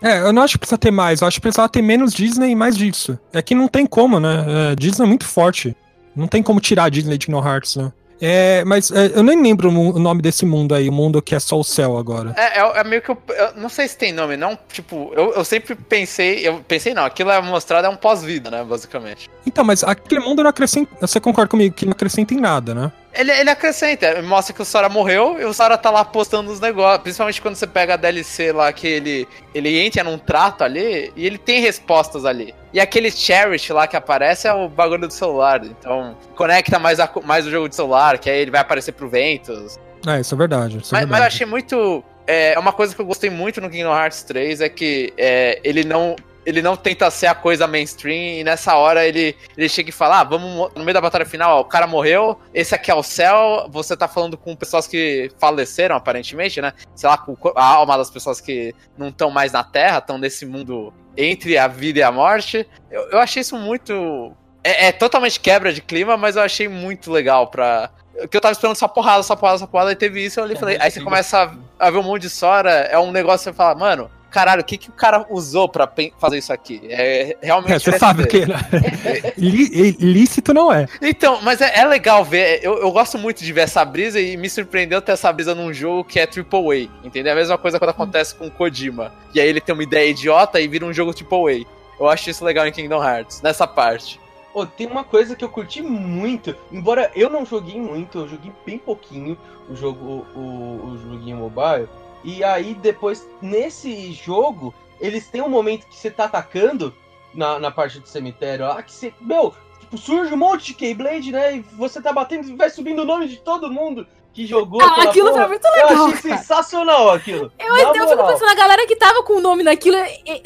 [0.00, 2.50] É, eu não acho que precisa ter mais, eu acho que precisava ter menos Disney
[2.50, 3.16] e mais disso.
[3.32, 4.72] É que não tem como, né?
[4.72, 5.76] É, Disney é muito forte.
[6.14, 7.92] Não tem como tirar a Disney de Kingdom Hearts, né?
[8.24, 11.40] É, mas é, eu nem lembro o nome desse mundo aí, o mundo que é
[11.40, 12.32] só o céu agora.
[12.38, 14.56] É, é, é meio que eu, eu não sei se tem nome, não.
[14.72, 16.46] Tipo, eu, eu sempre pensei.
[16.46, 18.62] Eu pensei, não, aquilo é mostrado é um pós-vida, né?
[18.62, 19.28] Basicamente.
[19.44, 20.88] Então, mas aquele mundo não acrescenta.
[21.04, 22.92] Você concorda comigo que não acrescenta em nada, né?
[23.12, 26.60] Ele, ele acrescenta, mostra que o Sora morreu e o Sora tá lá postando os
[26.60, 27.02] negócios.
[27.02, 31.26] Principalmente quando você pega a DLC lá, que ele, ele entra num trato ali e
[31.26, 32.54] ele tem respostas ali.
[32.72, 35.62] E aquele Cherish lá que aparece é o bagulho do celular.
[35.64, 39.08] Então, conecta mais, a, mais o jogo de celular, que aí ele vai aparecer pro
[39.08, 39.78] Ventus.
[40.06, 40.78] É, isso é verdade.
[40.78, 41.34] Isso é Mas, mas eu verdade.
[41.34, 42.02] achei muito.
[42.26, 45.84] É uma coisa que eu gostei muito no Kingdom Hearts 3 é que é, ele
[45.84, 46.16] não.
[46.44, 50.20] Ele não tenta ser a coisa mainstream e nessa hora ele, ele chega e fala:
[50.20, 52.94] Ah, vamos mo- no meio da batalha final, ó, o cara morreu, esse aqui é
[52.94, 56.72] o céu, você tá falando com pessoas que faleceram, aparentemente, né?
[56.96, 60.44] Sei lá, com a alma das pessoas que não estão mais na Terra, estão nesse
[60.44, 62.66] mundo entre a vida e a morte.
[62.90, 64.32] Eu, eu achei isso muito.
[64.64, 67.90] É, é totalmente quebra de clima, mas eu achei muito legal pra.
[68.30, 70.56] Que eu tava esperando só porrada, só porrada, só porrada, e teve isso, eu olhei
[70.56, 70.76] e falei.
[70.80, 73.56] Aí você começa a, a ver um monte de Sora, é um negócio que você
[73.56, 76.80] fala, mano, caralho, o que, que o cara usou pra fazer isso aqui?
[76.88, 77.72] É realmente.
[77.74, 78.56] É, você sabe que né?
[79.36, 80.86] Lí- lícito não é.
[81.00, 82.60] Então, mas é, é legal ver.
[82.62, 85.72] Eu, eu gosto muito de ver essa brisa e me surpreendeu ter essa brisa num
[85.72, 86.88] jogo que é AAA.
[87.04, 87.30] Entendeu?
[87.30, 89.12] É a mesma coisa quando acontece com o Kojima.
[89.34, 91.64] E aí ele tem uma ideia idiota e vira um jogo AAA.
[92.00, 94.18] Eu acho isso legal em Kingdom Hearts, nessa parte.
[94.54, 98.52] Ô, tem uma coisa que eu curti muito, embora eu não joguei muito, eu joguei
[98.66, 101.88] bem pouquinho o jogo, o, o joguinho mobile.
[102.24, 106.94] E aí depois, nesse jogo, eles têm um momento que você tá atacando
[107.34, 109.12] na, na parte do cemitério lá, que você.
[109.20, 111.56] Meu, tipo, surge um monte de Keyblade, né?
[111.56, 114.80] E você tá batendo e vai subindo o nome de todo mundo que jogou.
[114.80, 115.40] Ah, aquilo porra.
[115.40, 116.06] foi muito Eu legal.
[116.06, 116.38] achei cara.
[116.38, 117.52] sensacional aquilo.
[117.58, 119.96] Eu, Na eu fico pensando, a galera que tava com o nome naquilo,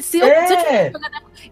[0.00, 0.92] se eu, se eu tivesse É,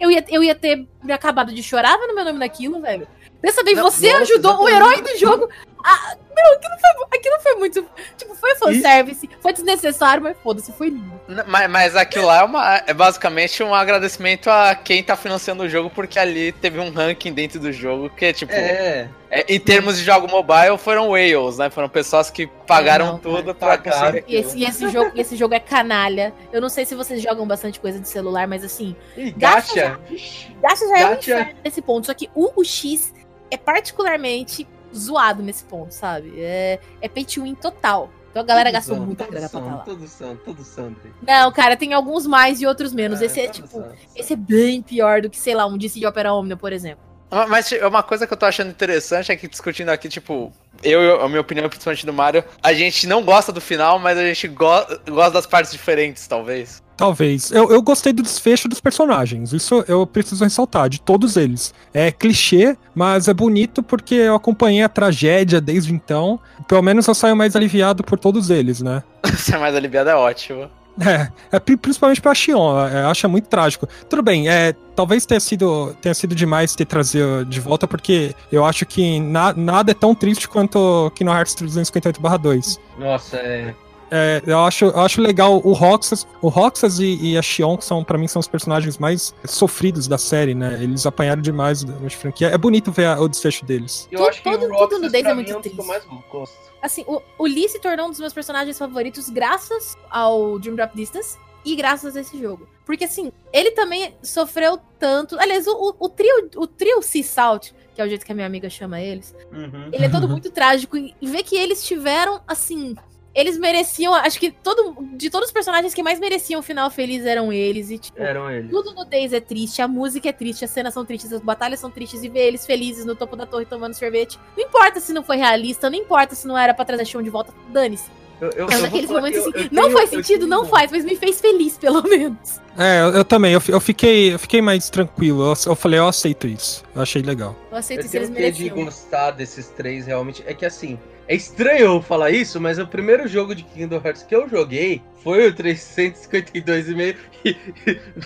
[0.00, 3.06] eu ia, eu ia ter me acabado de chorar vendo meu nome naquilo, velho.
[3.40, 5.48] Dessa vez Não, você nossa, ajudou o herói do jogo.
[5.86, 7.86] Ah, meu, aquilo foi, aquilo foi muito.
[8.16, 11.12] Tipo, foi fanservice, foi desnecessário, mas foda-se, foi lindo.
[11.46, 15.68] Mas, mas aquilo lá é, uma, é basicamente um agradecimento a quem tá financiando o
[15.68, 19.08] jogo, porque ali teve um ranking dentro do jogo que, tipo, é.
[19.30, 21.68] é, em termos de jogo mobile, foram whales, né?
[21.68, 24.12] Foram pessoas que pagaram Não, tudo pra pagaram.
[24.12, 24.24] conseguir.
[24.32, 26.32] E esse, e esse jogo, esse jogo é canalha.
[26.50, 30.00] Eu não sei se vocês jogam bastante coisa de celular, mas assim, E Gacha gacha.
[30.08, 30.50] Vixe.
[30.62, 31.30] Gacha já é um Gacha.
[31.30, 32.06] inferno nesse ponto.
[32.06, 33.12] Só que o, o X
[33.50, 34.66] é particularmente
[34.96, 36.32] zoado nesse ponto, sabe?
[36.36, 38.10] É, é pay to win total.
[38.30, 39.82] Então a galera Todos gastou são, muita grana pra estar lá.
[39.84, 40.92] Todos são, todos são.
[40.94, 41.12] Tri.
[41.26, 43.20] Não, cara, tem alguns mais e outros menos.
[43.20, 43.68] esse é tipo.
[43.68, 43.92] são.
[44.16, 47.02] Esse é bem pior do que, sei lá, um DC de Opera Omnia, por exemplo.
[47.30, 50.52] Ma- Mas tipo, uma coisa que eu tô achando interessante é que discutindo aqui, tipo,
[50.82, 54.18] eu, eu- a minha opinião, principalmente do Mario, a gente não gosta do final, mas
[54.18, 54.66] a gente go
[55.08, 56.82] gosta das partes diferentes, talvez.
[56.96, 57.50] Talvez.
[57.50, 59.52] Eu, eu gostei do desfecho dos personagens.
[59.52, 61.74] Isso eu preciso ressaltar, de todos eles.
[61.92, 66.38] É clichê, mas é bonito porque eu acompanhei a tragédia desde então.
[66.68, 69.02] Pelo menos eu saio mais aliviado por todos eles, né?
[69.36, 70.70] Ser mais aliviado é ótimo.
[71.00, 73.88] É, é pri- principalmente pra Xion, é, acha muito trágico.
[74.08, 78.64] Tudo bem, é, talvez tenha sido, tenha sido demais ter trazido de volta, porque eu
[78.64, 82.78] acho que na- nada é tão triste quanto Kingdom Hearts 358-2.
[82.96, 83.74] Nossa, é.
[84.10, 87.84] É, eu, acho, eu acho legal o Roxas, o Roxas e, e a Xion, que
[87.84, 90.78] são, pra mim, são os personagens mais sofridos da série, né?
[90.82, 92.48] Eles apanharam demais da da franquia.
[92.48, 94.06] É bonito ver a- o desfecho deles.
[94.10, 95.82] Eu Tudo- acho que todo- o tudo Roxas, no Days é muito eu triste.
[95.86, 96.54] mais gosto.
[96.82, 100.94] Assim, o, o Lee se tornou um dos meus personagens favoritos graças ao Dream Drop
[100.94, 102.68] Distance e graças a esse jogo.
[102.84, 105.40] Porque, assim, ele também sofreu tanto.
[105.40, 108.34] Aliás, o, o, o trio, o trio Sea Salt, que é o jeito que a
[108.34, 109.88] minha amiga chama eles, Uhum.
[109.90, 110.94] ele é todo muito trágico.
[110.98, 112.94] E, e ver que eles tiveram, assim.
[113.34, 114.14] Eles mereciam.
[114.14, 117.90] Acho que todo, de todos os personagens que mais mereciam um final feliz eram eles.
[117.90, 118.70] E, tipo, Eram eles.
[118.70, 121.80] tudo no Days é triste, a música é triste, as cenas são tristes, as batalhas
[121.80, 124.38] são tristes, e ver eles felizes no topo da torre tomando sorvete.
[124.56, 127.30] Não importa se não foi realista, não importa se não era pra trazer chão de
[127.30, 128.08] volta, dane-se.
[128.40, 130.90] Eu, eu, eu naqueles momentos assim, eu- eu não tenho- faz sentido, tenho não faz,
[130.90, 132.60] mas me fez feliz, pelo menos.
[132.76, 135.42] É, eu, eu também, eu, fi- eu fiquei, eu fiquei mais tranquilo.
[135.44, 136.84] Eu, eu falei, eu aceito isso.
[136.94, 137.56] Eu achei legal.
[137.70, 140.42] Eu aceito Eu se eles tenho que de gostar desses três realmente.
[140.46, 144.22] É que assim, é estranho eu falar isso, mas o primeiro jogo de Kingdom Hearts
[144.22, 147.56] que eu joguei foi o 352,5 e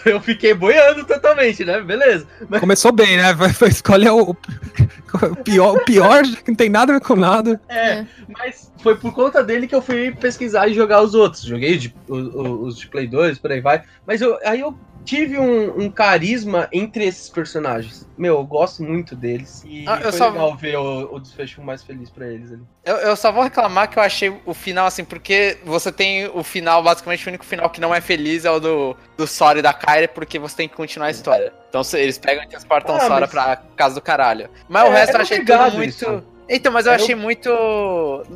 [0.04, 1.80] eu fiquei boiando totalmente, né?
[1.80, 2.26] Beleza.
[2.60, 3.32] Começou bem, né?
[3.34, 7.16] Vai, vai escolher o, o pior, o pior, que não tem nada a ver com
[7.16, 7.60] nada.
[7.68, 8.06] É, É.
[8.36, 11.42] mas foi por conta dele que eu fui pesquisar e jogar os outros.
[11.42, 13.82] Joguei de- o- o- os de Play 2, por aí vai.
[14.06, 14.76] Mas eu, aí eu
[15.08, 18.06] tive um, um carisma entre esses personagens.
[18.16, 19.64] Meu, eu gosto muito deles.
[19.66, 22.60] E Ah, eu foi só- legal ver o, o desfecho mais feliz pra eles ali.
[22.84, 26.42] Eu, eu só vou reclamar que eu achei o final assim, porque você tem o
[26.44, 29.62] final, basicamente o único final que não é feliz é o do, do Sora e
[29.62, 31.52] da Kyrie, porque você tem que continuar a história.
[31.70, 34.50] Então eles pegam e transportam Ah, o Sora mas- pra casa do caralho.
[34.68, 35.88] Mas o É, resto eu era achei tudo muito.
[35.88, 36.24] isso.
[36.50, 37.50] Então, mas eu Era achei muito.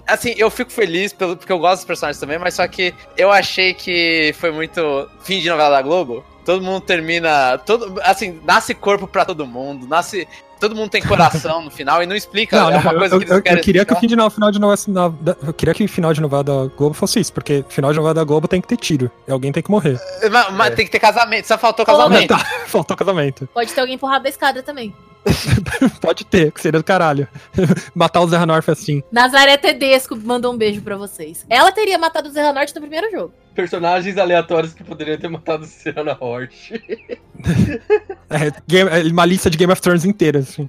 [0.06, 3.30] Assim, eu fico feliz pelo, porque eu gosto dos personagens também, mas só que eu
[3.30, 6.24] achei que foi muito fim de novela da Globo.
[6.44, 7.58] Todo mundo termina.
[7.58, 10.26] Todo, assim, nasce corpo pra todo mundo, nasce.
[10.58, 12.56] Todo mundo tem coração no final e não explica.
[12.56, 14.00] Não, é não, uma coisa eu, que eles eu- eu querem queria que o explicar.
[14.00, 16.66] fim de no- final de novela da, eu queria que o final de novela da
[16.76, 19.10] Globo fosse isso, porque final de novela da Globo tem que ter tiro.
[19.26, 20.00] E alguém tem que morrer.
[20.30, 20.76] Mas, mas É.
[20.76, 22.28] tem que ter casamento, só faltou casamento.
[22.28, 22.38] Tá,
[22.68, 23.48] faltou casamento.
[23.52, 24.94] Pode ter alguém empurrado da escada também.
[26.00, 27.26] Pode ter, que seria do caralho.
[27.94, 29.02] Matar o Zé North assim.
[29.10, 31.44] Nazaré Tedesco mandou um beijo pra vocês.
[31.48, 33.32] Ela teria matado o Zerra Norte no primeiro jogo.
[33.54, 36.52] Personagens aleatórios que poderiam ter matado Serena Hort.
[38.30, 40.68] É, game- é uma lista de Game of Thrones inteira, assim.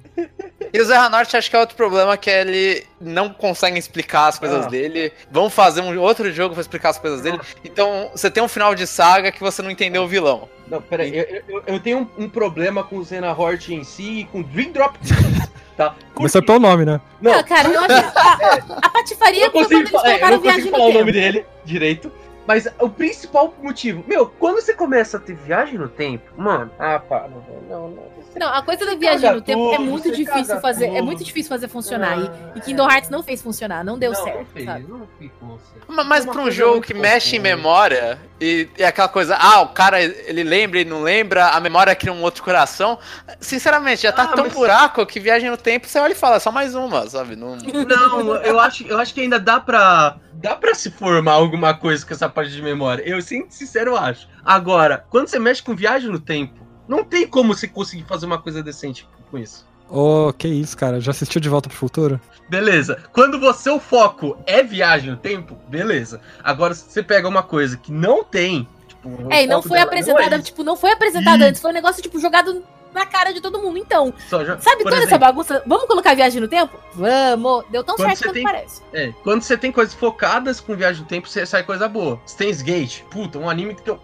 [0.72, 4.38] E o Zé Norte acho que é outro problema que ele não consegue explicar as
[4.38, 4.68] coisas Ah.
[4.68, 5.12] dele.
[5.30, 7.38] Vão fazer um outro jogo pra explicar as coisas dele.
[7.64, 10.48] Então você tem um final de saga que você não entendeu o vilão.
[10.68, 14.20] Não, peraí, eu, eu, eu tenho um, um problema com o Zena Hort em si
[14.20, 14.98] e com Dream Drop.
[15.76, 15.94] tá?
[16.14, 17.00] Começou pelo nome, né?
[17.22, 20.30] Não, Ah, cara, eu acho que a, a patifaria eu consigo, quando eles é, eu
[20.32, 20.98] não viagem consigo falar o tempo.
[21.00, 22.10] nome dele direito.
[22.46, 26.98] Mas o principal motivo, meu, quando você começa a ter viagem no tempo, mano, ah,
[26.98, 28.14] para, não, não, não.
[28.36, 30.86] Não, a coisa da viagem no tempo é tudo, muito você difícil fazer.
[30.86, 31.04] É tudo.
[31.04, 32.18] muito difícil fazer funcionar.
[32.18, 34.38] Ah, E, e Kingdom Hearts não fez funcionar, não deu não, certo.
[34.38, 34.84] Não fez, sabe?
[34.88, 35.92] não ficou certo.
[35.92, 39.36] Ma- Mas Uma pra um jogo muito que mexe em memória e, e aquela coisa,
[39.38, 42.98] ah, o cara ele lembra e não lembra, a memória cria um outro coração.
[43.40, 46.36] Sinceramente, já tá Ah, tão mas- buraco que viagem no tempo, você olha e fala,
[46.36, 47.36] é só mais uma, sabe?
[47.36, 47.54] Não...
[47.56, 50.16] Não, eu acho, eu acho que ainda dá pra.
[50.34, 53.02] Dá pra se formar alguma coisa com essa parte de memória.
[53.06, 54.28] Eu, sim, sincero, acho.
[54.44, 58.40] Agora, quando você mexe com viagem no tempo, não tem como você conseguir fazer uma
[58.40, 59.66] coisa decente com isso.
[59.88, 61.00] Ô, que isso, cara.
[61.00, 62.20] Já assistiu De Volta pro Futuro?
[62.48, 63.02] Beleza.
[63.12, 66.20] Quando você o foco é viagem no tempo, beleza.
[66.42, 68.68] Agora, se você pega uma coisa que não tem.
[68.88, 71.74] Tipo, É, e não foi dela apresentada, é tipo, não foi apresentada antes, foi um
[71.74, 72.62] negócio, tipo, jogado
[72.94, 73.76] na cara de todo mundo.
[73.78, 75.62] Então, só já- sabe toda essa exemplo, bagunça?
[75.66, 76.78] Vamos colocar viagem no tempo?
[76.94, 77.64] Vamos!
[77.70, 78.80] Deu tão certo quanto tem- parece.
[78.92, 82.20] É, quando você tem coisas focadas com viagem no tempo, você sai coisa boa.
[82.26, 83.98] Steins Gate, puta, um anime que eu.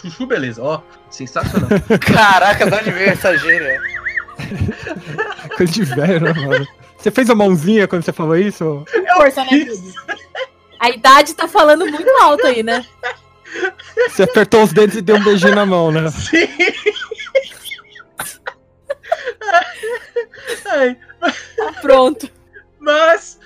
[0.00, 0.80] Chuchu, beleza, ó.
[1.10, 1.68] Sensacional.
[2.00, 3.80] Caraca, de onde veio essa gíria?
[5.56, 6.66] Coisa de velho, né, mano?
[6.96, 8.84] Você fez a mãozinha quando você falou isso?
[9.16, 9.50] Força, né?
[10.78, 12.84] A idade tá falando muito alto aí, né?
[14.08, 16.08] Você apertou os dedos e deu um beijinho na mão, né?
[16.10, 16.46] Sim.
[20.66, 20.98] Ai,
[21.80, 22.30] pronto.
[22.78, 23.38] mas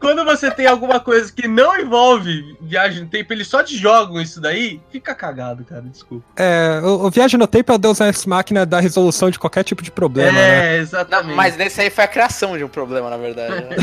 [0.00, 4.20] quando você tem alguma coisa que não envolve viagem no tempo, eles só te jogam
[4.20, 6.24] isso daí, fica cagado, cara, desculpa.
[6.36, 9.64] É, o, o Viagem no Tempo é o Deus Ex Máquina da resolução de qualquer
[9.64, 10.76] tipo de problema, né?
[10.76, 11.28] é, exatamente.
[11.28, 13.64] Não, mas nesse aí foi a criação de um problema, na verdade.
[13.64, 13.76] né?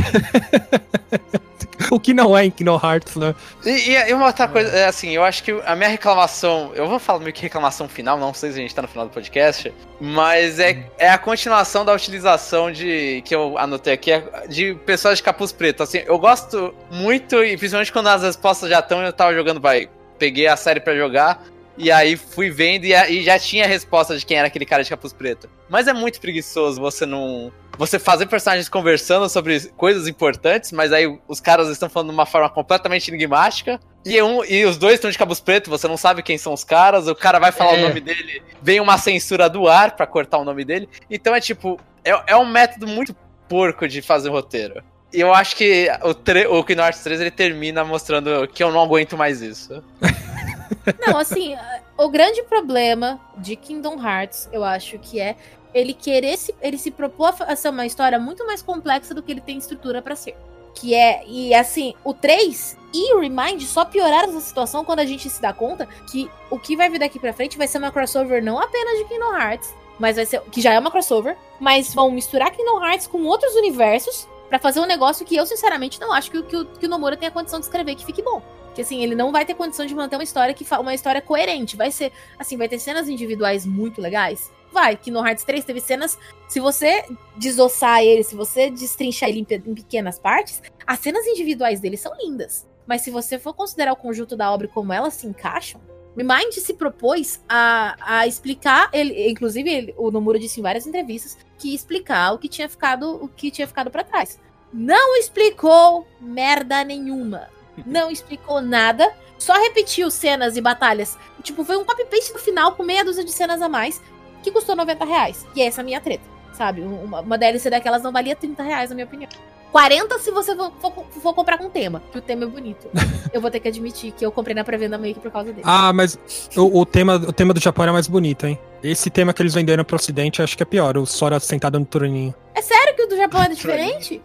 [1.91, 3.35] O que não é em Kingdom Hearts, né?
[3.65, 6.99] E, e uma outra coisa, é assim, eu acho que a minha reclamação, eu vou
[6.99, 9.73] falar meio que reclamação final, não sei se a gente tá no final do podcast,
[9.99, 15.17] mas é, é a continuação da utilização de, que eu anotei aqui, é de pessoas
[15.17, 15.83] de capuz preto.
[15.83, 19.89] Assim, eu gosto muito, e principalmente quando as respostas já estão, eu tava jogando, vai,
[20.17, 21.43] peguei a série pra jogar,
[21.77, 24.83] e aí fui vendo e, e já tinha a resposta de quem era aquele cara
[24.83, 25.49] de capuz preto.
[25.69, 27.51] Mas é muito preguiçoso você não.
[27.77, 32.25] Você fazer personagens conversando sobre coisas importantes, mas aí os caras estão falando de uma
[32.25, 33.77] forma completamente enigmática.
[34.05, 36.63] E, um, e os dois estão de capuz preto, você não sabe quem são os
[36.63, 37.79] caras, o cara vai falar É.
[37.83, 40.87] o nome dele, vem uma censura do ar pra cortar o nome dele.
[41.09, 43.13] Então é tipo, é, é um método muito
[43.49, 44.81] porco de fazer roteiro.
[45.15, 48.81] E eu acho que o, o Kingdom Hearts 3 ele termina mostrando que eu não
[48.81, 49.81] aguento mais isso.
[51.07, 51.55] Não, assim,
[51.97, 55.35] o grande problema de Kingdom Hearts, eu acho que é
[55.73, 59.31] ele querer se, ele se propor a ser uma história muito mais complexa do que
[59.31, 60.35] ele tem estrutura pra ser.
[60.73, 65.05] Que é, e assim, o 3 e o Remind só pioraram essa situação quando a
[65.05, 67.91] gente se dá conta que o que vai vir daqui pra frente vai ser uma
[67.91, 71.93] crossover não apenas de Kingdom Hearts, mas vai ser, que já é uma crossover, mas
[71.93, 76.11] vão misturar Kingdom Hearts com outros universos pra fazer um negócio que eu sinceramente não
[76.11, 78.41] acho que, que, que o Nomura tenha condição de escrever que fique bom.
[78.73, 81.77] Que assim, ele não vai ter condição de manter uma história que uma história coerente.
[81.77, 84.51] Vai ser, assim, vai ter cenas individuais muito legais.
[84.71, 86.17] Vai, que no Hearts 3 teve cenas.
[86.49, 87.05] Se você
[87.37, 92.13] desossar ele, se você destrinchar ele em, em pequenas partes, as cenas individuais dele são
[92.17, 92.67] lindas.
[92.85, 95.79] Mas se você for considerar o conjunto da obra como elas se encaixam,
[96.15, 101.37] Remind se propôs a, a explicar, ele, inclusive ele- o Nomura disse em várias entrevistas
[101.57, 104.39] que explicar o que tinha ficado, o que tinha ficado para trás.
[104.73, 107.49] Não explicou merda nenhuma
[107.85, 111.17] não explicou nada, só repetiu cenas e batalhas.
[111.43, 114.01] Tipo, foi um copy-paste no final com meia dúzia de cenas a mais,
[114.41, 115.45] que custou 90 reais.
[115.55, 116.23] E essa é a minha treta,
[116.55, 116.81] sabe?
[116.81, 119.29] Uma, uma DLC daquelas não valia 30 reais, na minha opinião.
[119.71, 122.87] 40 se você for, for- for comprar com tema, que o tema é bonito.
[123.33, 125.63] Eu vou ter que admitir que eu comprei na pré-venda meio que por causa dele.
[125.65, 126.17] Ah, mas
[126.55, 128.57] o, o tema, o tema do Japão era mais bonito, hein?
[128.81, 131.85] Esse tema que eles venderam pro ocidente acho que é pior, o Sora sentado no
[131.85, 132.33] troninho.
[132.53, 134.21] É sério que o do Japão é diferente?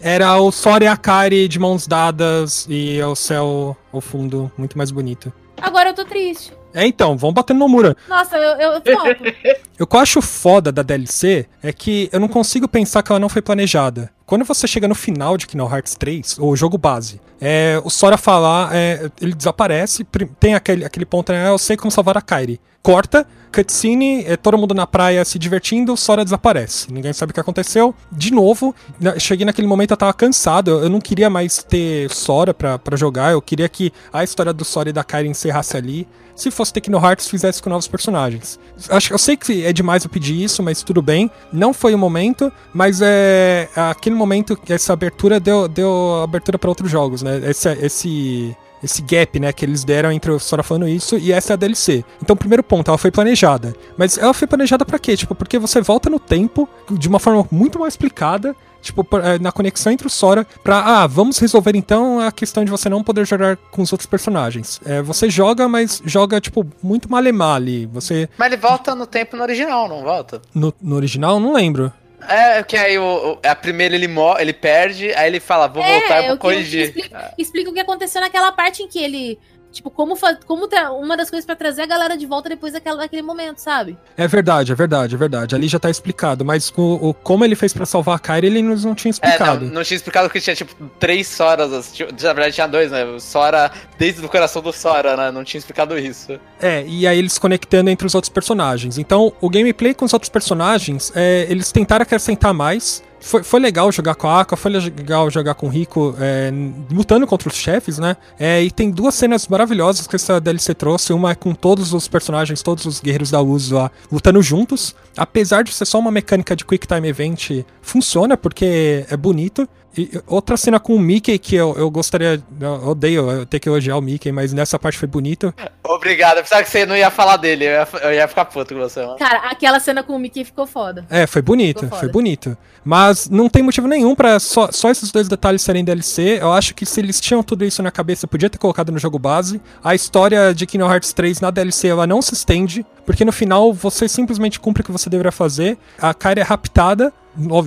[0.00, 4.76] Era o Sora e a Kari de mãos dadas e o céu ao fundo, muito
[4.76, 5.32] mais bonito.
[5.60, 6.52] Agora eu tô triste.
[6.74, 7.96] É, então, vamos batendo no muro.
[8.08, 9.24] Nossa, eu, eu, eu topo.
[9.80, 13.18] O que eu acho foda da DLC é que eu não consigo pensar que ela
[13.18, 14.10] não foi planejada.
[14.32, 18.16] Quando você chega no final de Kingdom Hearts 3, o jogo base, é, o Sora
[18.16, 20.06] falar, é, ele desaparece,
[20.40, 22.58] tem aquele, aquele ponto, né, eu sei como salvar a Kairi.
[22.82, 26.90] Corta, cutscene, é, todo mundo na praia se divertindo, Sora desaparece.
[26.90, 27.94] Ninguém sabe o que aconteceu.
[28.10, 32.10] De novo, na- cheguei naquele momento, eu tava cansado, eu, eu não queria mais ter
[32.10, 35.76] Sora pra, pra jogar, eu queria que a história do Sora e da Kairi encerrasse
[35.76, 36.08] ali.
[36.34, 38.58] Se fosse Tecno Hearts, fizesse com novos personagens.
[38.88, 41.30] Acho, eu sei que é demais eu pedir isso, mas tudo bem.
[41.52, 46.68] Não foi o momento, mas é aquele momento que essa abertura deu, deu abertura para
[46.68, 47.40] outros jogos, né?
[47.44, 51.52] Esse, esse, esse gap, né, que eles deram entre o Sora falando isso e essa
[51.52, 52.04] é a DLC.
[52.22, 53.74] Então, primeiro ponto, ela foi planejada.
[53.96, 55.16] Mas ela foi planejada pra quê?
[55.16, 59.52] Tipo, porque você volta no tempo de uma forma muito mal explicada tipo, eh, na
[59.52, 63.24] conexão entre o Sora, pra, ah, vamos resolver então a questão de você não poder
[63.24, 64.80] jogar com os outros personagens.
[64.84, 67.86] É, você joga, mas joga, tipo, muito malemar ali.
[67.86, 70.42] Você, Mas ele volta no tempo no original, não volta?
[70.52, 71.92] no, no original, não lembro.
[72.28, 76.22] É, que aí o, a primeira ele morre, ele perde, aí ele fala, vou voltar,
[76.22, 76.88] é vou o que eu corrigir.
[76.88, 79.38] explica, explica o que aconteceu naquela parte em que ele.
[79.72, 80.68] Tipo, como, fa- como
[81.00, 83.96] uma das coisas pra trazer a galera de volta depois daquela, daquele momento, sabe?
[84.16, 85.54] É verdade, é verdade, é verdade.
[85.54, 88.62] Ali já tá explicado, mas o, o- como ele fez pra salvar a Kyrie, ele
[88.62, 89.64] nos não tinha É, explicado.
[89.66, 93.04] não, não tinha explicado que tinha, tipo, três Soras, tipo, na verdade tinha dois, né?
[93.04, 95.30] O Sora, desde o coração do Sora, né?
[95.30, 96.38] Não tinha explicado isso.
[96.60, 98.98] É, e aí eles conectando entre os outros personagens.
[98.98, 103.02] Então, o gameplay com os outros personagens, é, eles tentaram acrescentar mais.
[103.22, 106.52] Foi, foi legal jogar com a Aqua, foi legal jogar com o Rico, é,
[106.90, 108.16] lutando contra os chefes, né?
[108.38, 111.12] É, e tem duas cenas maravilhosas que essa DLC trouxe.
[111.12, 114.94] Uma é com todos os personagens, todos os guerreiros da Luz lá, lutando juntos.
[115.16, 119.68] Apesar de ser só uma mecânica de Quick Time Event, funciona porque é bonito.
[119.96, 122.42] E outra cena com o Mickey que eu, eu gostaria.
[122.60, 125.52] Eu odeio ter que elogiar o Mickey, mas nessa parte foi bonito.
[125.84, 128.74] Obrigado, eu pensava que você não ia falar dele, eu ia, eu ia ficar puto
[128.74, 129.18] com você, mano.
[129.18, 131.04] Cara, aquela cena com o Mickey ficou foda.
[131.10, 131.42] É, foi
[131.80, 131.96] foda.
[131.96, 132.56] foi bonito.
[132.84, 136.38] Mas não tem motivo nenhum pra só, só esses dois detalhes serem DLC.
[136.40, 139.18] Eu acho que se eles tinham tudo isso na cabeça, podia ter colocado no jogo
[139.18, 139.60] base.
[139.84, 143.72] A história de Kingdom Hearts 3 na DLC ela não se estende, porque no final
[143.72, 145.76] você simplesmente cumpre o que você deveria fazer.
[145.98, 147.12] A Kairi é raptada,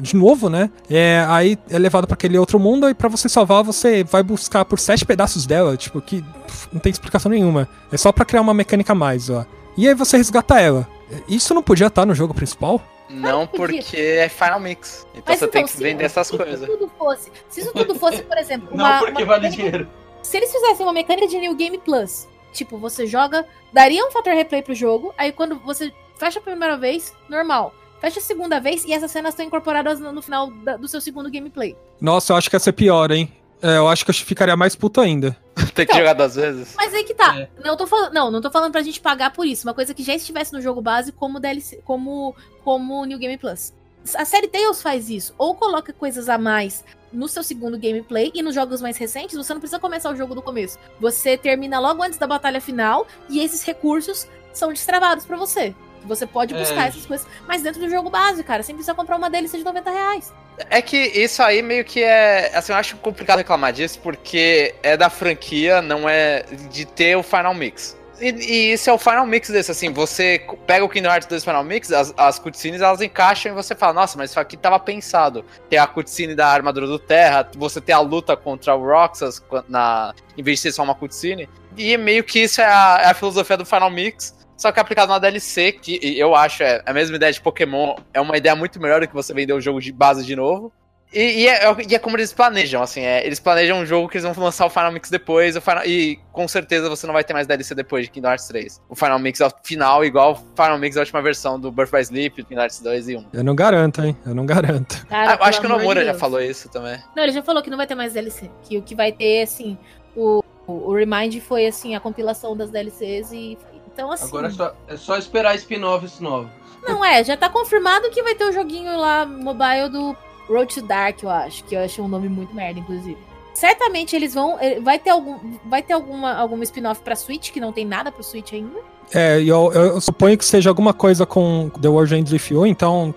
[0.02, 0.70] de novo, né?
[0.90, 4.64] É, aí é levado para aquele outro mundo e para você salvar, você vai buscar
[4.66, 7.68] por sete pedaços dela, tipo, que pff, não tem explicação nenhuma.
[7.92, 9.46] É só para criar uma mecânica a mais, ó.
[9.78, 10.88] E aí você resgata ela.
[11.28, 12.82] Isso não podia estar no jogo principal?
[13.10, 15.06] Não, porque é Final Mix.
[15.12, 16.62] Então Mas você então, tem que vender essas se coisas.
[16.62, 19.64] Isso tudo fosse, se isso tudo fosse, por exemplo, Não, uma, porque uma vale mecânica-
[19.70, 19.88] dinheiro.
[20.24, 24.34] Se eles fizessem uma mecânica de New Game Plus, tipo, você joga, daria um fator
[24.34, 27.74] replay pro jogo, aí quando você fecha a primeira vez, normal.
[28.02, 31.30] Fecha a segunda vez e essas cenas estão incorporadas no, final da- do seu segundo
[31.32, 31.76] gameplay.
[32.00, 33.32] Nossa, eu acho que ia ser pior, hein?
[33.62, 35.36] É, eu acho que eu ficaria mais puto ainda.
[35.74, 35.98] tem que Então.
[35.98, 36.74] jogar duas vezes.
[36.76, 37.40] Mas aí que tá.
[37.40, 37.50] É.
[37.64, 39.66] Não, tô falando, não, não tô falando pra gente pagar por isso.
[39.68, 43.74] Uma coisa que já estivesse no jogo base como DLC, como como New Game Plus.
[44.16, 46.84] A série Tales faz isso, ou coloca coisas a mais
[47.16, 50.36] no seu segundo gameplay e nos jogos mais recentes, você não precisa começar o jogo
[50.36, 50.78] do começo.
[51.00, 55.74] Você termina logo antes da batalha final e esses recursos são destravados pra você.
[56.04, 56.60] Você pode É.
[56.60, 59.64] buscar essas coisas, mas dentro do jogo base, cara, sem precisar comprar uma DLC de
[59.64, 60.32] 90 reais.
[60.70, 62.52] É que isso aí meio que é.
[62.56, 67.24] Assim, eu acho complicado reclamar disso, porque é da franquia, não é de ter o
[67.24, 67.98] Final Mix.
[68.20, 71.44] E, e isso é o Final Mix desse, assim, você pega o Kingdom Hearts 2
[71.44, 74.80] Final Mix, as, as cutscenes elas encaixam e você fala, nossa, mas isso aqui tava
[74.80, 75.44] pensado.
[75.70, 80.14] Tem a cutscene da armadura do Terra, você tem a luta contra o Roxas na,
[80.38, 81.50] em vez de ser só uma cutscene.
[81.78, 84.36] E meio que isso é a, é a filosofia do Final Mix.
[84.58, 88.22] Só que aplicado na DLC, que eu acho é a mesma ideia de Pokémon, é
[88.22, 90.72] uma ideia muito melhor do que você vender o jogo de base de novo.
[91.16, 94.18] E, e é, e é como eles planejam, assim, é, eles planejam um jogo que
[94.18, 97.24] eles vão lançar o Final Mix depois, o Final- e com certeza você não vai
[97.24, 98.82] ter mais DLC depois de Kingdom Hearts 3.
[98.90, 101.92] O Final Mix é o final, igual o Final Mix da última versão do Birth
[101.92, 103.26] by Sleep, Kingdom Hearts 2 e 1.
[103.32, 104.18] Eu não garanto, hein?
[104.26, 105.08] Eu não garanto.
[105.08, 107.02] Cara, Ah, eu acho que o Nomura de já falou isso também.
[107.16, 108.52] Não, ele já falou que não vai ter mais DLC.
[108.64, 109.78] Que o que vai ter, assim,
[110.18, 113.58] o, o Remind foi, assim, a compilação das DLCs e.
[113.94, 114.28] Então, assim.
[114.28, 116.50] Agora é só, é só esperar spin-offs novos.
[116.86, 120.16] Não é, já tá confirmado que vai ter o joguinho lá mobile do
[120.48, 121.64] Road to Dark, eu acho.
[121.64, 123.18] Que eu achei um nome muito merda, inclusive.
[123.54, 124.58] Certamente eles vão.
[124.60, 128.12] eh, Vai ter, algum, vai ter alguma, alguma spin-off pra Switch, que não tem nada
[128.12, 128.78] pro Switch ainda.
[129.14, 132.66] É, e eu, eu suponho que seja alguma coisa com The World Ends With You,
[132.66, 133.14] então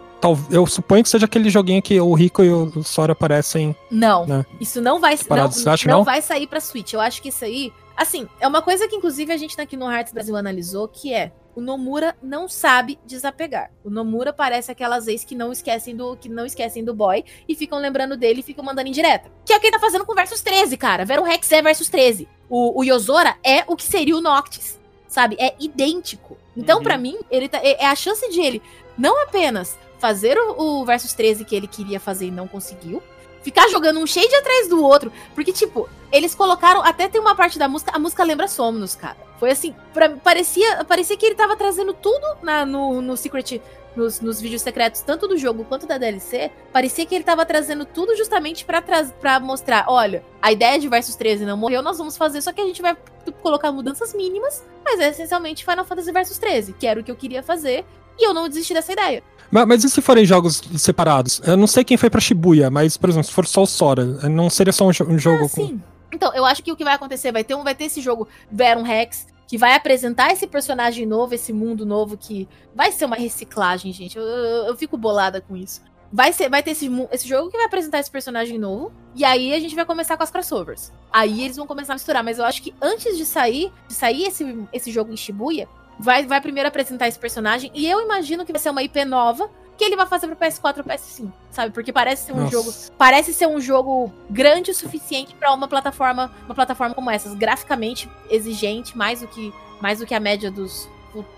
[0.50, 3.74] eu suponho que seja aquele joguinho que o Rico e o Sora aparecem.
[3.90, 4.44] Não, Né?
[4.60, 6.04] isso não vai não, Parados, que não não?
[6.04, 6.92] vai sair pra Switch.
[6.92, 9.90] Eu acho que isso aí, assim, é uma coisa que inclusive a gente aqui no
[9.90, 13.72] Hearts Brasil analisou, que é o Nomura não sabe desapegar.
[13.82, 17.54] O Nomura parece aquelas ex que não esquecem do que não esquecem do boy e
[17.56, 19.28] ficam lembrando dele e ficam mandando indireta.
[19.44, 21.04] Que é o que ele tá fazendo com o Versus 13, cara.
[21.04, 22.28] Vero Rex é Versus 13.
[22.48, 24.78] O, o Yozora é o que seria o Noctis,
[25.08, 25.36] sabe?
[25.40, 26.38] É idêntico.
[26.56, 26.84] Então, Uhum.
[26.84, 28.62] pra mim, ele tá, é, é a chance de ele
[28.96, 33.02] não apenas fazer o, o Versus 13 que ele queria fazer e não conseguiu,
[33.42, 37.58] ficar jogando um shade atrás do outro, porque, tipo, eles colocaram, até tem uma parte
[37.58, 39.27] da música, a música lembra Somnus, cara.
[39.38, 43.60] Foi assim, pra- parecia, parecia que ele tava trazendo tudo na, no, no Secret,
[43.96, 47.84] nos, nos vídeos secretos, tanto do jogo quanto da DLC, parecia que ele tava trazendo
[47.84, 52.40] tudo justamente pra mostrar, olha, a ideia de Versus 13 não morreu, nós vamos fazer,
[52.42, 52.96] só que a gente vai
[53.42, 57.16] colocar mudanças mínimas, mas é essencialmente Final Fantasy Versus 13, que era o que eu
[57.16, 57.84] queria fazer,
[58.18, 59.22] e eu não desisti dessa ideia.
[59.50, 61.40] Mas, mas e se forem jogos separados?
[61.44, 64.04] Eu não sei quem foi pra Shibuya, mas, por exemplo, se for só o Sora,
[64.28, 65.66] não seria só um, jo- um jogo Ah, com.
[65.66, 65.82] sim.
[66.12, 68.28] Então, eu acho que o que vai acontecer vai ter um, vai ter esse jogo
[68.50, 73.16] Verum Rex que vai apresentar esse personagem novo, esse mundo novo que vai ser uma
[73.16, 74.18] reciclagem, gente.
[74.18, 75.80] Eu, eu, eu fico bolada com isso.
[76.12, 79.54] Vai ser, vai ter esse, esse jogo que vai apresentar esse personagem novo e aí
[79.54, 80.92] a gente vai começar com as crossovers.
[81.10, 84.24] Aí eles vão começar a misturar, mas eu acho que antes de sair, de sair
[84.24, 85.66] esse, esse jogo em Shibuya,
[85.98, 89.50] vai, vai primeiro apresentar esse personagem e eu imagino que vai ser uma IP nova
[89.78, 91.72] que ele vai fazer pro PS4 ou PS5, sabe?
[91.72, 92.50] Porque parece ser um Nossa.
[92.50, 97.32] jogo parece ser um jogo grande o suficiente pra uma plataforma, uma plataforma como essas,
[97.34, 100.88] graficamente exigente, mais do que mais do que a média dos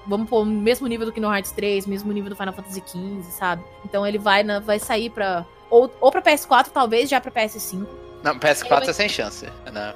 [0.07, 3.62] vamos pôr mesmo nível do Kingdom Hearts 3, mesmo nível do Final Fantasy XV, sabe?
[3.84, 7.86] Então ele vai na- vai sair pra ou, ou para PS4, talvez já pra PS5.
[8.22, 9.47] Não, PS4 é sem chance.
[9.72, 9.95] Né?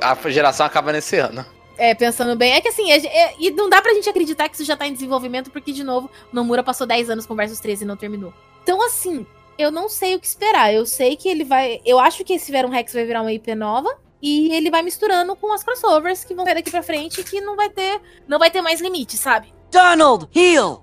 [0.00, 1.44] A geração acaba nesse ano.
[1.78, 4.56] É, pensando bem, é que assim, é- é- e não dá pra gente acreditar que
[4.56, 7.84] isso já tá em desenvolvimento, porque, de novo, Nomura passou 10 anos com Versus 13
[7.84, 8.34] e não terminou.
[8.62, 9.24] Então, assim,
[9.56, 10.74] eu não sei o que esperar.
[10.74, 11.80] Eu sei que ele vai.
[11.86, 13.88] Eu acho que esse Verum Rex vai virar uma IP nova.
[14.20, 17.54] E ele vai misturando com as crossovers que vão sair daqui pra frente, que não
[17.54, 18.00] vai ter.
[18.26, 19.54] Não vai ter mais limite, sabe?
[19.70, 20.82] Donald, heal!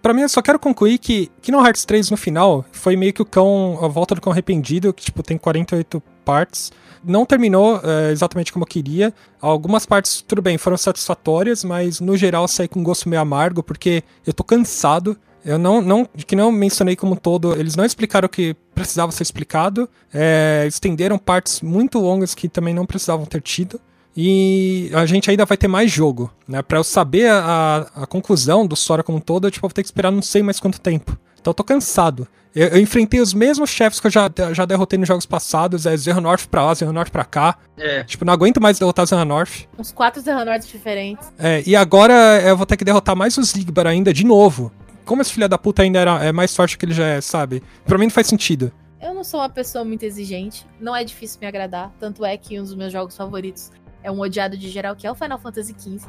[0.00, 3.20] Pra mim, eu só quero concluir que Kingdom Hearts 3 no final foi meio que
[3.20, 6.72] o cão, a volta do cão arrependido, que tipo tem 48 partes.
[7.04, 9.12] Não terminou é, exatamente como eu queria.
[9.40, 13.62] Algumas partes, tudo bem, foram satisfatórias, mas no geral saí com um gosto meio amargo,
[13.62, 15.16] porque eu tô cansado.
[15.44, 19.12] Eu não, não, que não mencionei como um todo, eles não explicaram o que precisava
[19.12, 23.80] ser explicado, é, estenderam partes muito longas que também não precisavam ter tido.
[24.16, 26.60] E a gente ainda vai ter mais jogo, né?
[26.60, 29.82] Pra eu saber a, a conclusão do Sora como um todo, eu tipo, vou ter
[29.82, 31.16] que esperar não sei mais quanto tempo.
[31.40, 32.26] Então eu tô cansado.
[32.54, 35.96] Eu, eu enfrentei os mesmos chefes que eu já, já derrotei nos jogos passados, é
[35.96, 37.56] Zero North pra lá, Zero North pra cá.
[37.76, 38.02] É.
[38.04, 39.66] Tipo, não aguento mais derrotar Zero North.
[39.78, 41.32] Uns quatro Zerranords diferentes.
[41.38, 44.72] É, e agora eu vou ter que derrotar mais os Ligbar ainda de novo.
[45.04, 47.62] Como esse filho da puta ainda era, é mais forte que ele já é, sabe?
[47.86, 48.72] Pra mim não faz sentido.
[49.00, 52.58] Eu não sou uma pessoa muito exigente, não é difícil me agradar, tanto é que
[52.58, 53.70] um dos meus jogos favoritos
[54.02, 56.00] é um odiado de geral, que é o Final Fantasy XV.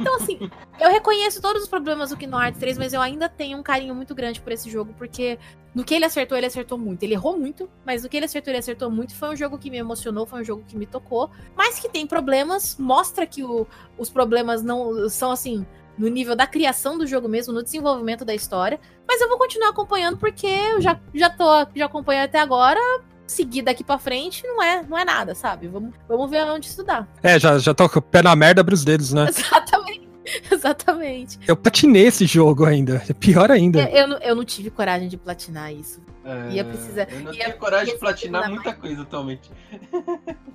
[0.00, 0.38] Então, assim,
[0.80, 3.94] eu reconheço todos os problemas do Kingdom Hearts 3, mas eu ainda tenho um carinho
[3.94, 5.38] muito grande por esse jogo, porque
[5.74, 7.02] no que ele acertou, ele acertou muito.
[7.02, 9.14] Ele errou muito, mas no que ele acertou, ele acertou muito.
[9.14, 12.06] Foi um jogo que me emocionou, foi um jogo que me tocou, mas que tem
[12.06, 13.66] problemas, mostra que o-
[13.96, 15.64] os problemas não são, assim,
[15.96, 18.80] no nível da criação do jogo mesmo, no desenvolvimento da história.
[19.06, 22.80] Mas eu vou continuar acompanhando porque eu já, já tô, já acompanho até agora.
[23.26, 25.66] Seguir daqui pra frente não é, não é nada, sabe?
[25.68, 27.08] Vamos, vamos ver onde estudar.
[27.22, 29.26] É, já, já tô com o pé na merda, abri os dedos, né?
[29.28, 30.04] Exatamente.
[30.50, 31.38] Exatamente.
[31.46, 33.02] Eu patinei esse jogo ainda.
[33.08, 33.80] É pior ainda.
[33.82, 36.02] Eu, eu, não, eu não tive coragem de platinar isso.
[36.24, 39.50] É, Ia precisar- Eu não ia- tenho coragem ia de platinar muita coisa atualmente.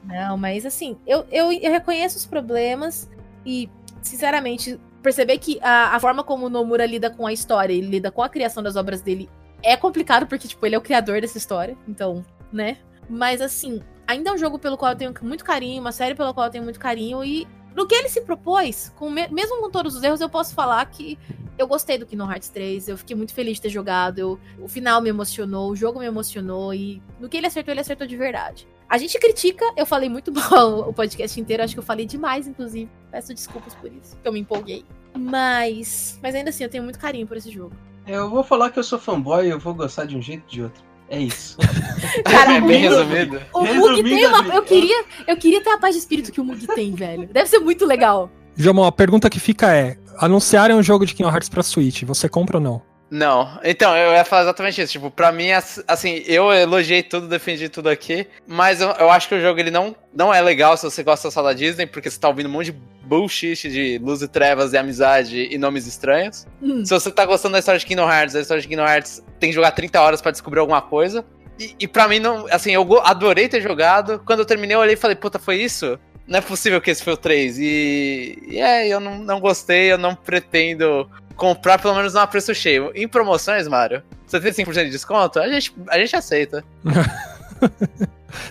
[0.03, 3.09] Não, mas assim, eu, eu, eu reconheço os problemas
[3.45, 3.69] e,
[4.01, 8.11] sinceramente, perceber que a, a forma como o Nomura lida com a história, ele lida
[8.11, 9.29] com a criação das obras dele,
[9.61, 12.77] é complicado, porque, tipo, ele é o criador dessa história, então, né?
[13.09, 16.33] Mas, assim, ainda é um jogo pelo qual eu tenho muito carinho, uma série pela
[16.33, 19.69] qual eu tenho muito carinho, e no que ele se propôs, com me- mesmo com
[19.69, 21.17] todos os erros, eu posso falar que
[21.57, 24.67] eu gostei do Kingdom Hearts 3, eu fiquei muito feliz de ter jogado, eu- o
[24.67, 28.15] final me emocionou, o jogo me emocionou, e no que ele acertou, ele acertou de
[28.15, 28.67] verdade.
[28.87, 32.47] A gente critica, eu falei muito mal o podcast inteiro, acho que eu falei demais,
[32.47, 32.89] inclusive.
[33.11, 34.83] Peço desculpas por isso, que eu me empolguei.
[35.15, 36.19] Mas.
[36.23, 37.75] Mas ainda assim, eu tenho muito carinho por esse jogo.
[38.07, 40.49] Eu vou falar que eu sou fanboy e eu vou gostar de um jeito ou
[40.49, 40.83] de outro.
[41.09, 41.57] É isso.
[42.23, 43.41] Cara, é o bem resumido.
[43.53, 44.55] O Mug tem uma.
[44.55, 47.27] Eu queria, eu queria ter a paz de espírito que o Mug tem, velho.
[47.27, 48.29] Deve ser muito legal.
[48.55, 52.29] Jomon, a pergunta que fica é: anunciarem um jogo de Kingdom Hearts pra Switch, você
[52.29, 52.88] compra ou não?
[53.11, 54.91] Não, então, eu ia falar exatamente isso.
[54.91, 59.27] Tipo, pra mim, ass- assim, eu elogiei tudo, defendi tudo aqui, mas eu, eu acho
[59.27, 62.09] que o jogo ele não, não é legal se você gosta só da Disney, porque
[62.09, 65.87] você tá ouvindo um monte de bullshit de luz e trevas e amizade e nomes
[65.87, 66.45] estranhos.
[66.61, 66.85] Hum.
[66.85, 69.49] Se você tá gostando da história de Kingdom Hearts, a história de Kingdom Hearts tem
[69.49, 71.25] que jogar 30 horas pra descobrir alguma coisa.
[71.59, 74.21] E, e pra mim, não, assim, eu adorei ter jogado.
[74.23, 75.97] Quando eu terminei, eu olhei e falei, puta, foi isso?
[76.27, 77.57] Não é possível que esse foi o 3.
[77.57, 82.53] E, e é, eu não, não gostei, eu não pretendo comprar pelo menos numa preço
[82.53, 82.91] cheio.
[82.93, 86.63] Em promoções, Mário, 75% de desconto, a gente, a gente aceita.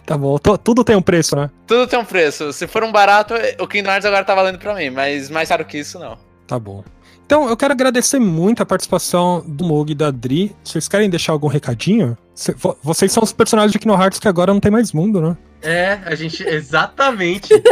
[0.04, 1.48] Tá bom, to- tudo tem um preço, né?
[1.66, 2.52] Tudo tem um preço.
[2.52, 5.64] Se for um barato, o Kingdom Hearts agora tá valendo pra mim, mas mais caro
[5.64, 6.18] que isso, não.
[6.48, 6.82] Tá bom.
[7.24, 10.54] Então, eu quero agradecer muito a participação do Mug e da Dri.
[10.64, 12.16] Vocês querem deixar algum recadinho?
[12.34, 15.20] Cê- vo- vocês são os personagens de Kingdom Hearts que agora não tem mais mundo,
[15.20, 15.36] né?
[15.62, 16.42] É, a gente.
[16.42, 17.52] Exatamente.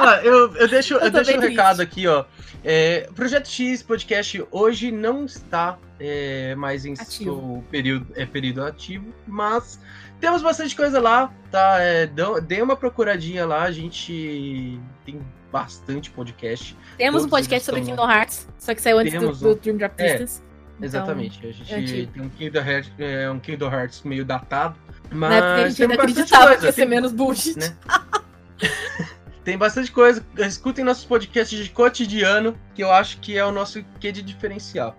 [0.00, 2.24] Ah, eu, eu deixo, eu Eu deixo um recado aqui, ó.
[2.64, 7.08] É, Projeto X Podcast hoje não está é, mais em Ativo.
[7.08, 9.80] seu período, é, período ativo, mas
[10.20, 11.78] temos bastante coisa lá, tá?
[11.80, 16.76] É, dão- dê uma procuradinha lá, a gente tem bastante podcast.
[16.96, 19.54] Temos um podcast sobre Kingdom Hearts, só que saiu antes do, Temos do um.
[19.56, 20.42] Dream Drop É, Distance.
[20.76, 21.44] Então, Exatamente.
[21.46, 24.78] A gente é tem um Kingdom, Hearts, é, um Kingdom Hearts meio datado.
[25.10, 27.12] Mas Na época a gente tem ainda bastante acreditava coisa, que ia ser tem- menos
[27.12, 27.58] bullshit.
[27.58, 27.76] né?
[29.44, 30.22] Tem bastante coisa.
[30.36, 34.94] Escutem nossos podcasts de cotidiano, que eu acho que é o nosso quê de diferencial.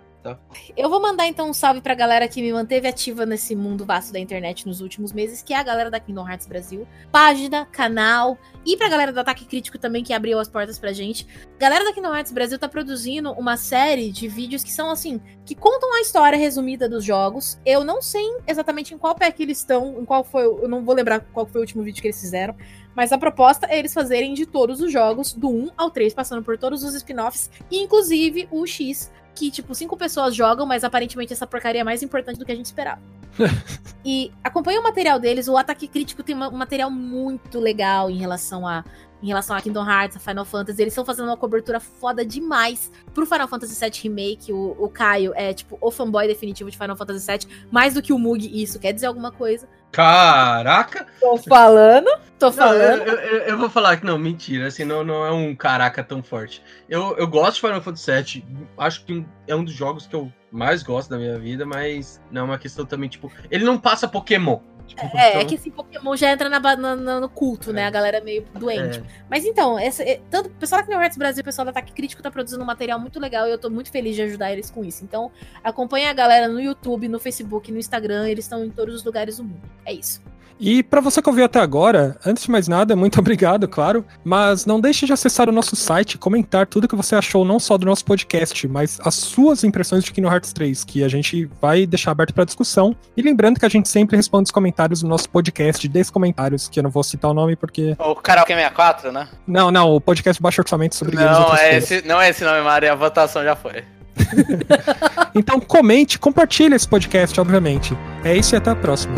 [0.76, 4.12] Eu vou mandar então um salve pra galera que me manteve ativa nesse mundo vasto
[4.12, 6.88] da internet nos últimos meses, que é a galera da Kingdom Hearts Brasil.
[7.12, 11.26] Página, canal e pra galera do Ataque Crítico também, que abriu as portas pra gente.
[11.58, 15.56] Galera da Kingdom Hearts Brasil tá produzindo uma série de vídeos que são assim, que
[15.56, 17.60] contam a história resumida dos jogos.
[17.66, 20.84] Eu não sei exatamente em qual pé que eles estão, em qual foi, eu não
[20.84, 22.56] vou lembrar qual foi o último vídeo que eles fizeram,
[22.96, 26.44] mas a proposta é eles fazerem de todos os jogos, do 1 ao 3, passando
[26.44, 31.48] por todos os spin-offs, inclusive o X, que, tipo, cinco pessoas jogam, mas aparentemente essa
[31.48, 33.02] porcaria é mais importante do que a gente esperava.
[34.04, 38.68] e acompanha o material deles, o Ataque Crítico tem um material muito legal em relação
[38.68, 38.84] a
[39.22, 42.90] em relação a Kingdom Hearts, a Final Fantasy, eles estão fazendo uma cobertura foda demais
[43.14, 44.54] pro Final Fantasy VII Remake.
[44.54, 48.14] O, o Caio é, tipo, o fanboy definitivo de Final Fantasy VII, mais do que
[48.14, 49.68] o Mug, isso quer dizer alguma coisa.
[49.92, 51.06] Caraca!
[51.20, 52.10] Tô falando,
[52.40, 53.08] tô Não, eu, falando.
[53.08, 56.64] eu- eu- vou falar que não, mentira, assim, não, não é um caraca tão forte.
[56.90, 58.46] Eu, eu gosto de Final Fantasy VII,
[58.78, 62.42] acho que é um dos jogos que eu mais gosto da minha vida, mas não
[62.42, 64.60] é uma questão também, tipo, ele não passa Pokémon.
[64.88, 67.84] Tipo, É, então- é que esse Pokémon já entra na na- no culto, né?
[67.84, 67.86] É.
[67.86, 68.98] A galera é meio doente.
[69.00, 69.04] É.
[69.30, 71.70] Mas então, essa, é- tanto o pessoal da Kingdom Hearts Brasil e o pessoal do
[71.70, 74.52] Ataque Crítico tá produzindo um material muito legal e eu tô muito feliz de ajudar
[74.52, 75.04] eles com isso.
[75.04, 75.32] Então,
[75.64, 79.38] acompanha a galera no YouTube, no Facebook, no Instagram, eles estão em todos os lugares
[79.38, 79.62] do mundo.
[79.86, 80.24] É isso.
[80.60, 84.06] E para você que ouviu até agora, antes de mais nada, muito obrigado, claro.
[84.24, 87.60] Mas não deixe de acessar o nosso site e comentar tudo que você achou, não
[87.60, 91.50] só do nosso podcast, mas as suas impressões de Kingdom Hearts 3, que a gente
[91.62, 92.96] vai deixar aberto para discussão.
[93.16, 96.84] E lembrando que a gente sempre responde os comentários no nosso podcast, comentários, que eu
[96.84, 97.96] não vou citar o nome porque.
[98.00, 99.28] O Karaoke 64, né?
[99.48, 102.94] Não, não, o podcast Baixo Orçamento sobre não, é esse, Não é esse nome, Maria,
[102.94, 103.84] a votação já foi.
[105.34, 107.98] então comente, compartilhe esse podcast, obviamente.
[108.24, 109.16] É isso e até a próxima.